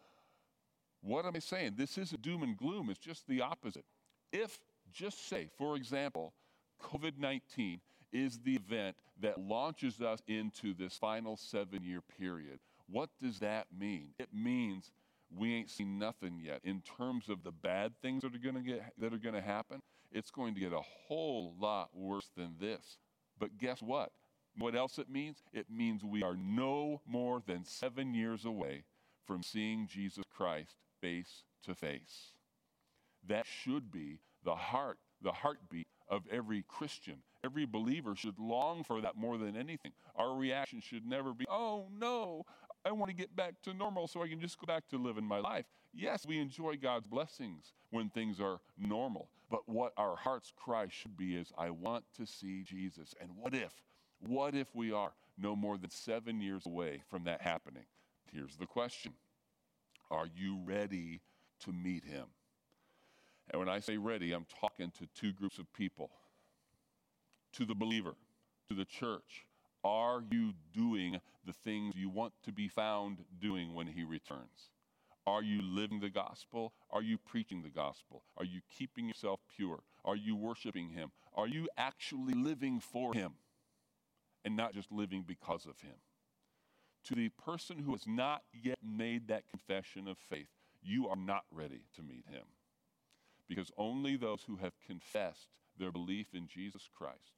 what 1.01 1.25
am 1.25 1.33
I 1.35 1.39
saying? 1.39 1.73
This 1.77 1.97
isn't 1.97 2.21
doom 2.21 2.43
and 2.43 2.57
gloom, 2.57 2.89
it's 2.89 2.99
just 2.99 3.27
the 3.27 3.41
opposite. 3.41 3.85
If, 4.31 4.59
just 4.93 5.27
say, 5.27 5.49
for 5.57 5.75
example, 5.75 6.33
COVID 6.81 7.17
19 7.19 7.79
is 8.15 8.39
the 8.39 8.55
event 8.55 8.95
that 9.21 9.39
launches 9.39 10.01
us 10.01 10.21
into 10.27 10.73
this 10.73 10.95
final 10.95 11.35
seven 11.35 11.83
year 11.83 12.01
period, 12.17 12.59
what 12.87 13.09
does 13.21 13.39
that 13.39 13.67
mean? 13.77 14.09
It 14.19 14.29
means 14.33 14.91
we 15.35 15.53
ain't 15.53 15.69
seen 15.69 15.99
nothing 15.99 16.39
yet 16.41 16.61
in 16.63 16.81
terms 16.97 17.29
of 17.29 17.43
the 17.43 17.51
bad 17.51 17.93
things 18.01 18.21
that 18.21 18.33
are 18.33 18.39
going 18.39 18.55
to 18.55 18.61
get 18.61 18.93
that 18.99 19.13
are 19.13 19.17
going 19.17 19.35
to 19.35 19.41
happen. 19.41 19.81
It's 20.11 20.31
going 20.31 20.53
to 20.53 20.59
get 20.59 20.71
a 20.71 20.81
whole 21.07 21.55
lot 21.59 21.89
worse 21.93 22.29
than 22.37 22.55
this. 22.59 22.97
But 23.37 23.57
guess 23.57 23.81
what? 23.81 24.11
What 24.57 24.75
else 24.75 24.97
it 24.97 25.09
means? 25.09 25.43
It 25.51 25.65
means 25.69 26.03
we 26.03 26.23
are 26.23 26.37
no 26.37 27.01
more 27.05 27.41
than 27.45 27.65
seven 27.65 28.13
years 28.13 28.45
away 28.45 28.83
from 29.25 29.43
seeing 29.43 29.87
Jesus 29.87 30.23
Christ 30.33 30.75
face 31.01 31.43
to 31.65 31.75
face. 31.75 32.31
That 33.27 33.45
should 33.45 33.91
be 33.91 34.19
the 34.45 34.55
heart, 34.55 34.99
the 35.21 35.33
heartbeat 35.33 35.87
of 36.09 36.23
every 36.31 36.63
Christian. 36.67 37.15
Every 37.43 37.65
believer 37.65 38.15
should 38.15 38.39
long 38.39 38.83
for 38.83 39.01
that 39.01 39.15
more 39.15 39.37
than 39.37 39.55
anything. 39.55 39.91
Our 40.15 40.35
reaction 40.35 40.81
should 40.81 41.05
never 41.05 41.33
be, 41.33 41.45
oh 41.49 41.87
no, 41.91 42.45
I 42.85 42.91
want 42.91 43.09
to 43.09 43.15
get 43.15 43.35
back 43.35 43.55
to 43.63 43.73
normal 43.73 44.07
so 44.07 44.23
I 44.23 44.27
can 44.27 44.39
just 44.39 44.59
go 44.59 44.65
back 44.65 44.87
to 44.89 44.97
living 44.97 45.25
my 45.25 45.39
life. 45.39 45.65
Yes, 45.93 46.25
we 46.25 46.39
enjoy 46.39 46.77
God's 46.77 47.07
blessings 47.07 47.73
when 47.89 48.09
things 48.09 48.39
are 48.39 48.59
normal, 48.77 49.29
but 49.49 49.67
what 49.67 49.93
our 49.97 50.15
heart's 50.15 50.51
cry 50.55 50.87
should 50.89 51.17
be 51.17 51.35
is, 51.35 51.51
I 51.57 51.69
want 51.69 52.03
to 52.17 52.25
see 52.25 52.63
Jesus. 52.63 53.15
And 53.19 53.29
what 53.35 53.53
if, 53.53 53.73
what 54.19 54.53
if 54.53 54.75
we 54.75 54.91
are 54.91 55.13
no 55.37 55.55
more 55.55 55.77
than 55.77 55.89
seven 55.89 56.41
years 56.41 56.65
away 56.65 57.01
from 57.09 57.23
that 57.23 57.41
happening? 57.41 57.85
Here's 58.31 58.55
the 58.57 58.65
question 58.65 59.13
Are 60.11 60.27
you 60.35 60.59
ready 60.65 61.21
to 61.61 61.71
meet 61.71 62.03
him? 62.03 62.25
And 63.51 63.59
when 63.59 63.69
I 63.69 63.79
say 63.79 63.97
ready, 63.97 64.33
I'm 64.33 64.45
talking 64.59 64.91
to 64.99 65.07
two 65.19 65.31
groups 65.31 65.59
of 65.59 65.71
people 65.73 66.11
to 67.53 67.65
the 67.65 67.75
believer, 67.75 68.15
to 68.69 68.75
the 68.75 68.85
church, 68.85 69.45
are 69.83 70.23
you 70.31 70.53
doing 70.73 71.21
the 71.45 71.53
things 71.53 71.93
you 71.95 72.09
want 72.09 72.33
to 72.43 72.51
be 72.51 72.67
found 72.67 73.23
doing 73.39 73.73
when 73.73 73.87
he 73.87 74.03
returns? 74.03 74.71
Are 75.27 75.43
you 75.43 75.61
living 75.61 75.99
the 75.99 76.09
gospel? 76.09 76.73
Are 76.91 77.01
you 77.01 77.17
preaching 77.17 77.61
the 77.61 77.69
gospel? 77.69 78.23
Are 78.37 78.45
you 78.45 78.61
keeping 78.77 79.07
yourself 79.07 79.39
pure? 79.55 79.79
Are 80.03 80.15
you 80.15 80.35
worshiping 80.35 80.89
him? 80.89 81.11
Are 81.35 81.47
you 81.47 81.67
actually 81.77 82.33
living 82.33 82.79
for 82.79 83.13
him 83.13 83.33
and 84.43 84.55
not 84.55 84.73
just 84.73 84.91
living 84.91 85.23
because 85.27 85.65
of 85.65 85.79
him? 85.81 85.95
To 87.05 87.15
the 87.15 87.29
person 87.29 87.79
who 87.79 87.91
has 87.91 88.07
not 88.07 88.43
yet 88.53 88.79
made 88.83 89.27
that 89.27 89.47
confession 89.49 90.07
of 90.07 90.17
faith, 90.17 90.49
you 90.81 91.07
are 91.07 91.15
not 91.15 91.43
ready 91.51 91.81
to 91.95 92.03
meet 92.03 92.25
him. 92.29 92.43
Because 93.47 93.71
only 93.77 94.15
those 94.15 94.43
who 94.47 94.57
have 94.57 94.73
confessed 94.85 95.49
their 95.77 95.91
belief 95.91 96.27
in 96.33 96.47
Jesus 96.47 96.89
Christ 96.97 97.33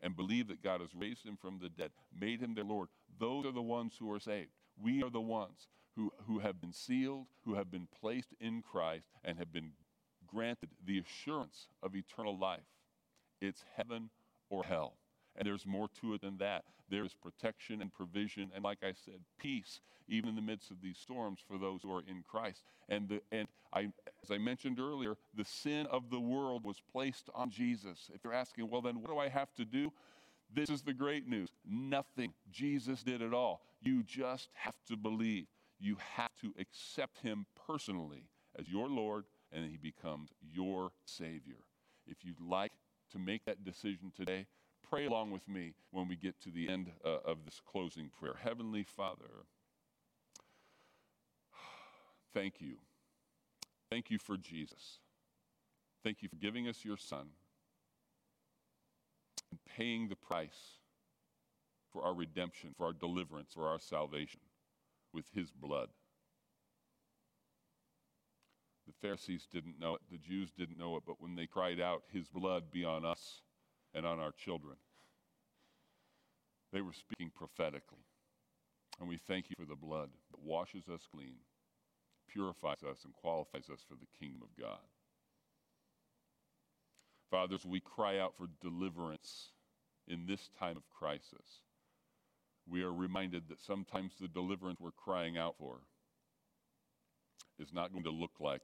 and 0.00 0.16
believe 0.16 0.48
that 0.48 0.62
God 0.62 0.80
has 0.80 0.94
raised 0.94 1.24
him 1.24 1.36
from 1.40 1.58
the 1.58 1.68
dead, 1.68 1.92
made 2.18 2.40
him 2.40 2.54
their 2.54 2.64
Lord, 2.64 2.88
those 3.18 3.46
are 3.46 3.52
the 3.52 3.62
ones 3.62 3.94
who 3.98 4.12
are 4.12 4.20
saved. 4.20 4.50
We 4.80 5.02
are 5.02 5.10
the 5.10 5.20
ones 5.20 5.68
who, 5.96 6.12
who 6.26 6.40
have 6.40 6.60
been 6.60 6.72
sealed, 6.72 7.26
who 7.44 7.54
have 7.54 7.70
been 7.70 7.88
placed 8.00 8.34
in 8.40 8.62
Christ, 8.62 9.06
and 9.24 9.38
have 9.38 9.52
been 9.52 9.72
granted 10.26 10.70
the 10.84 10.98
assurance 10.98 11.68
of 11.82 11.94
eternal 11.94 12.38
life. 12.38 12.60
It's 13.40 13.64
heaven 13.76 14.10
or 14.50 14.64
hell. 14.64 14.94
And 15.36 15.46
there's 15.46 15.66
more 15.66 15.88
to 16.00 16.14
it 16.14 16.20
than 16.20 16.38
that. 16.38 16.64
There's 16.90 17.14
protection 17.14 17.80
and 17.80 17.92
provision, 17.92 18.50
and 18.54 18.62
like 18.62 18.78
I 18.82 18.92
said, 18.92 19.20
peace, 19.38 19.80
even 20.08 20.28
in 20.28 20.36
the 20.36 20.42
midst 20.42 20.70
of 20.70 20.82
these 20.82 20.98
storms 20.98 21.40
for 21.46 21.56
those 21.56 21.82
who 21.82 21.92
are 21.92 22.02
in 22.06 22.22
Christ. 22.28 22.64
And, 22.88 23.08
the, 23.08 23.22
and 23.32 23.48
I, 23.72 23.88
as 24.22 24.30
I 24.30 24.36
mentioned 24.36 24.78
earlier, 24.78 25.16
the 25.34 25.44
sin 25.44 25.86
of 25.86 26.10
the 26.10 26.20
world 26.20 26.64
was 26.64 26.82
placed 26.92 27.30
on 27.34 27.50
Jesus. 27.50 28.10
If 28.14 28.22
you're 28.24 28.34
asking, 28.34 28.68
well, 28.68 28.82
then 28.82 29.00
what 29.00 29.10
do 29.10 29.18
I 29.18 29.28
have 29.28 29.54
to 29.54 29.64
do? 29.64 29.90
This 30.54 30.68
is 30.68 30.82
the 30.82 30.92
great 30.92 31.26
news. 31.26 31.50
Nothing. 31.66 32.34
Jesus 32.50 33.02
did 33.02 33.22
it 33.22 33.32
all. 33.32 33.62
You 33.80 34.02
just 34.02 34.50
have 34.52 34.76
to 34.88 34.96
believe. 34.96 35.46
You 35.80 35.96
have 36.16 36.34
to 36.42 36.52
accept 36.58 37.20
him 37.20 37.46
personally 37.66 38.28
as 38.58 38.68
your 38.68 38.88
Lord, 38.88 39.24
and 39.50 39.64
he 39.64 39.78
becomes 39.78 40.30
your 40.42 40.92
Savior. 41.06 41.64
If 42.06 42.18
you'd 42.22 42.40
like 42.40 42.72
to 43.12 43.18
make 43.18 43.46
that 43.46 43.64
decision 43.64 44.12
today, 44.14 44.46
pray 44.88 45.06
along 45.06 45.30
with 45.30 45.48
me 45.48 45.74
when 45.90 46.08
we 46.08 46.16
get 46.16 46.40
to 46.42 46.50
the 46.50 46.68
end 46.68 46.90
uh, 47.04 47.18
of 47.24 47.44
this 47.44 47.60
closing 47.64 48.10
prayer. 48.18 48.34
Heavenly 48.42 48.84
Father, 48.84 49.46
thank 52.34 52.60
you. 52.60 52.76
Thank 53.90 54.10
you 54.10 54.18
for 54.18 54.36
Jesus. 54.36 54.98
Thank 56.02 56.22
you 56.22 56.28
for 56.28 56.36
giving 56.36 56.68
us 56.68 56.84
your 56.84 56.96
Son 56.96 57.26
and 59.50 59.60
paying 59.76 60.08
the 60.08 60.16
price 60.16 60.78
for 61.92 62.02
our 62.02 62.14
redemption, 62.14 62.74
for 62.76 62.86
our 62.86 62.92
deliverance, 62.92 63.52
for 63.54 63.68
our 63.68 63.78
salvation 63.78 64.40
with 65.12 65.26
his 65.34 65.50
blood. 65.50 65.88
The 68.86 68.92
Pharisees 69.00 69.46
didn't 69.50 69.78
know 69.78 69.94
it, 69.94 70.00
the 70.10 70.18
Jews 70.18 70.50
didn't 70.50 70.78
know 70.78 70.96
it, 70.96 71.04
but 71.06 71.20
when 71.20 71.36
they 71.36 71.46
cried 71.46 71.80
out, 71.80 72.02
His 72.12 72.28
blood 72.28 72.64
be 72.72 72.84
on 72.84 73.04
us 73.04 73.42
and 73.94 74.06
on 74.06 74.18
our 74.18 74.32
children. 74.32 74.76
They 76.72 76.80
were 76.80 76.92
speaking 76.92 77.30
prophetically. 77.34 78.04
And 79.00 79.08
we 79.08 79.18
thank 79.28 79.50
you 79.50 79.56
for 79.58 79.66
the 79.66 79.76
blood 79.76 80.10
that 80.30 80.40
washes 80.40 80.88
us 80.92 81.02
clean, 81.14 81.36
purifies 82.28 82.82
us, 82.88 83.04
and 83.04 83.12
qualifies 83.14 83.68
us 83.70 83.80
for 83.88 83.94
the 83.94 84.06
kingdom 84.18 84.42
of 84.42 84.62
God. 84.62 84.78
Fathers, 87.30 87.64
we 87.64 87.80
cry 87.80 88.18
out 88.18 88.36
for 88.36 88.46
deliverance 88.60 89.48
in 90.06 90.26
this 90.26 90.50
time 90.58 90.76
of 90.76 90.82
crisis. 90.90 91.60
We 92.68 92.82
are 92.82 92.92
reminded 92.92 93.48
that 93.48 93.62
sometimes 93.62 94.12
the 94.20 94.28
deliverance 94.28 94.78
we're 94.80 94.90
crying 94.92 95.38
out 95.38 95.56
for 95.58 95.78
is 97.58 97.72
not 97.72 97.92
going 97.92 98.04
to 98.04 98.10
look 98.10 98.32
like 98.38 98.62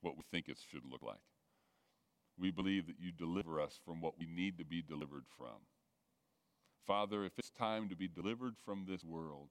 what 0.00 0.16
we 0.16 0.22
think 0.30 0.48
it 0.48 0.58
should 0.70 0.82
look 0.90 1.02
like. 1.02 1.16
We 2.38 2.50
believe 2.50 2.86
that 2.86 2.98
you 2.98 3.12
deliver 3.12 3.60
us 3.60 3.78
from 3.84 4.00
what 4.00 4.18
we 4.18 4.26
need 4.26 4.58
to 4.58 4.64
be 4.64 4.82
delivered 4.82 5.24
from. 5.36 5.66
Father, 6.86 7.24
if 7.24 7.38
it's 7.38 7.50
time 7.50 7.88
to 7.88 7.96
be 7.96 8.08
delivered 8.08 8.56
from 8.64 8.84
this 8.86 9.04
world, 9.04 9.48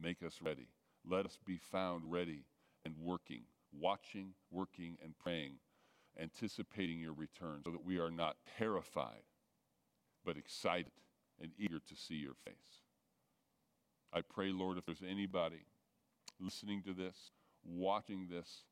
make 0.00 0.22
us 0.22 0.40
ready. 0.42 0.68
Let 1.08 1.24
us 1.24 1.38
be 1.44 1.58
found 1.58 2.10
ready 2.10 2.44
and 2.84 2.94
working, 2.98 3.42
watching, 3.72 4.34
working, 4.50 4.98
and 5.02 5.16
praying, 5.18 5.54
anticipating 6.20 7.00
your 7.00 7.14
return 7.14 7.62
so 7.64 7.70
that 7.70 7.84
we 7.84 7.98
are 7.98 8.10
not 8.10 8.36
terrified, 8.58 9.22
but 10.24 10.36
excited 10.36 10.92
and 11.40 11.52
eager 11.58 11.78
to 11.78 11.96
see 11.96 12.16
your 12.16 12.34
face. 12.44 12.82
I 14.12 14.22
pray, 14.22 14.50
Lord, 14.50 14.76
if 14.76 14.86
there's 14.86 15.02
anybody 15.08 15.66
listening 16.40 16.82
to 16.82 16.92
this, 16.92 17.30
watching 17.64 18.28
this 18.30 18.64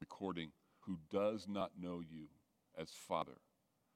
recording, 0.00 0.50
who 0.80 0.98
does 1.10 1.46
not 1.48 1.72
know 1.80 2.00
you, 2.00 2.26
as 2.78 2.90
Father, 2.90 3.38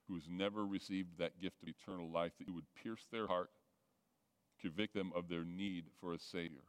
who 0.08 0.14
has 0.14 0.24
never 0.28 0.66
received 0.66 1.18
that 1.18 1.40
gift 1.40 1.62
of 1.62 1.68
eternal 1.68 2.10
life, 2.10 2.32
that 2.38 2.48
you 2.48 2.54
would 2.54 2.74
pierce 2.82 3.06
their 3.10 3.26
heart, 3.26 3.50
convict 4.60 4.94
them 4.94 5.12
of 5.14 5.28
their 5.28 5.44
need 5.44 5.86
for 6.00 6.12
a 6.12 6.18
Savior, 6.18 6.64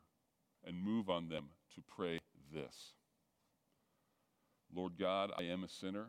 and 0.65 0.81
move 0.81 1.09
on 1.09 1.29
them 1.29 1.49
to 1.75 1.81
pray 1.81 2.19
this 2.53 2.93
Lord 4.73 4.93
God, 4.99 5.31
I 5.37 5.43
am 5.43 5.63
a 5.63 5.69
sinner 5.69 6.07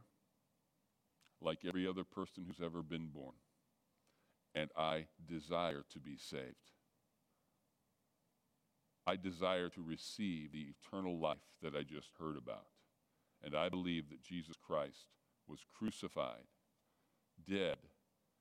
like 1.41 1.61
every 1.65 1.87
other 1.87 2.03
person 2.03 2.45
who's 2.47 2.65
ever 2.65 2.83
been 2.83 3.09
born, 3.09 3.35
and 4.55 4.71
I 4.77 5.07
desire 5.25 5.85
to 5.93 6.01
be 6.01 6.17
saved. 6.17 6.73
I 9.07 9.17
desire 9.17 9.69
to 9.71 9.83
receive 9.83 10.53
the 10.53 10.75
eternal 10.75 11.19
life 11.19 11.39
that 11.63 11.75
I 11.75 11.83
just 11.83 12.11
heard 12.19 12.37
about. 12.37 12.67
And 13.43 13.55
I 13.55 13.69
believe 13.69 14.11
that 14.11 14.23
Jesus 14.23 14.57
Christ 14.61 15.07
was 15.49 15.61
crucified, 15.79 16.45
dead, 17.49 17.77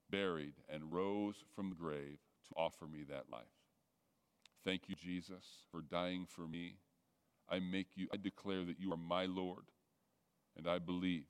buried, 0.09 0.53
and 0.69 0.91
rose 0.91 1.35
from 1.55 1.69
the 1.69 1.75
grave 1.75 2.17
to 2.47 2.55
offer 2.55 2.85
me 2.85 3.03
that 3.03 3.31
life. 3.31 3.45
Thank 4.63 4.89
you, 4.89 4.95
Jesus, 4.95 5.45
for 5.71 5.81
dying 5.81 6.25
for 6.27 6.47
me. 6.47 6.75
I 7.49 7.59
make 7.59 7.87
you, 7.95 8.07
I 8.13 8.17
declare 8.17 8.65
that 8.65 8.79
you 8.79 8.91
are 8.91 8.97
my 8.97 9.25
Lord, 9.25 9.65
and 10.57 10.67
I 10.67 10.79
believe 10.79 11.25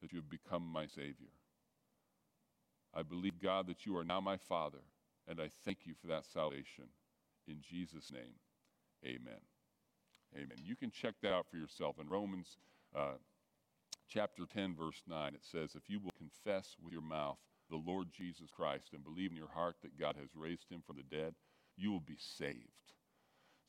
that 0.00 0.12
you 0.12 0.18
have 0.18 0.30
become 0.30 0.62
my 0.62 0.86
Savior. 0.86 1.32
I 2.94 3.02
believe, 3.02 3.40
God, 3.42 3.66
that 3.66 3.84
you 3.84 3.96
are 3.96 4.04
now 4.04 4.20
my 4.20 4.36
Father, 4.36 4.78
and 5.28 5.40
I 5.40 5.50
thank 5.64 5.78
you 5.84 5.94
for 6.00 6.06
that 6.06 6.24
salvation. 6.24 6.84
In 7.46 7.56
Jesus' 7.60 8.10
name, 8.10 8.38
amen. 9.04 9.40
Amen. 10.34 10.58
You 10.62 10.76
can 10.76 10.90
check 10.90 11.14
that 11.22 11.32
out 11.32 11.46
for 11.50 11.56
yourself 11.56 11.96
in 12.00 12.08
Romans. 12.08 12.56
Uh, 12.94 13.14
chapter 14.08 14.44
10, 14.46 14.74
verse 14.76 15.02
9, 15.08 15.34
it 15.34 15.44
says, 15.44 15.74
If 15.74 15.88
you 15.88 16.00
will 16.00 16.12
confess 16.18 16.76
with 16.82 16.92
your 16.92 17.02
mouth 17.02 17.38
the 17.70 17.76
Lord 17.76 18.08
Jesus 18.12 18.50
Christ 18.54 18.90
and 18.92 19.02
believe 19.04 19.30
in 19.30 19.36
your 19.36 19.48
heart 19.48 19.76
that 19.82 19.98
God 19.98 20.16
has 20.18 20.28
raised 20.34 20.70
him 20.70 20.82
from 20.86 20.96
the 20.96 21.16
dead, 21.16 21.34
you 21.76 21.90
will 21.90 22.00
be 22.00 22.16
saved. 22.18 22.68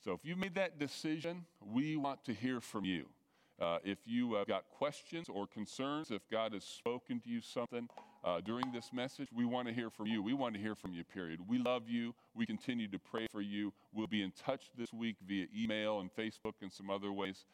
So 0.04 0.12
if 0.12 0.20
you 0.24 0.36
made 0.36 0.56
that 0.56 0.78
decision, 0.78 1.46
we 1.62 1.96
want 1.96 2.24
to 2.26 2.34
hear 2.34 2.62
from 2.62 2.86
you. 2.86 3.06
Uh, 3.60 3.78
if 3.86 4.00
you 4.06 4.34
have 4.34 4.48
got 4.48 4.66
questions 4.70 5.30
or 5.30 5.48
concerns, 5.48 6.12
if 6.12 6.22
God 6.30 6.54
has 6.54 6.64
spoken 6.66 7.22
to 7.22 7.30
you 7.30 7.40
something 7.40 7.88
uh, 8.24 8.42
during 8.42 8.72
this 8.74 8.92
message, 8.92 9.30
we 9.34 9.46
want 9.46 9.68
to 9.68 9.74
hear 9.74 9.90
from 9.90 10.08
you. 10.08 10.22
We 10.22 10.34
want 10.34 10.56
to 10.56 10.62
hear 10.62 10.76
from 10.76 10.94
you, 10.94 11.06
period. 11.06 11.40
We 11.48 11.58
love 11.58 11.84
you. 11.88 12.14
We 12.34 12.46
continue 12.46 12.90
to 12.90 13.00
pray 13.00 13.28
for 13.32 13.42
you. 13.42 13.72
We'll 13.94 14.08
be 14.08 14.24
in 14.24 14.32
touch 14.32 14.72
this 14.78 14.92
week 14.92 15.16
via 15.26 15.46
email 15.58 16.02
and 16.02 16.14
Facebook 16.14 16.54
and 16.62 16.72
some 16.72 16.90
other 16.90 17.14
ways. 17.14 17.46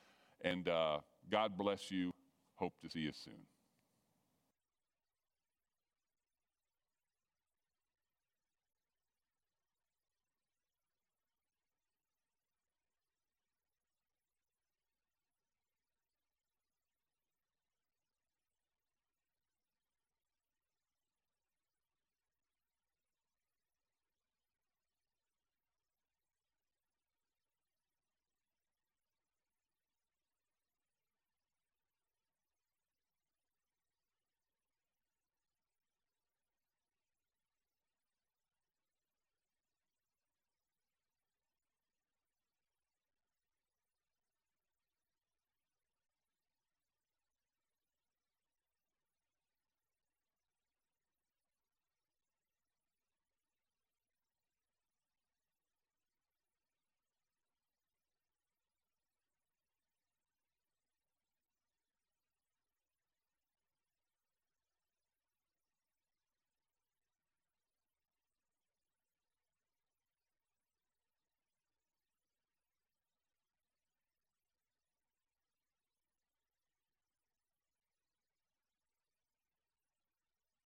And 0.43 0.67
uh, 0.67 0.99
God 1.29 1.55
bless 1.55 1.91
you. 1.91 2.11
Hope 2.61 2.75
to 2.83 2.89
see 2.89 2.99
you 3.01 3.11
soon. 3.13 3.60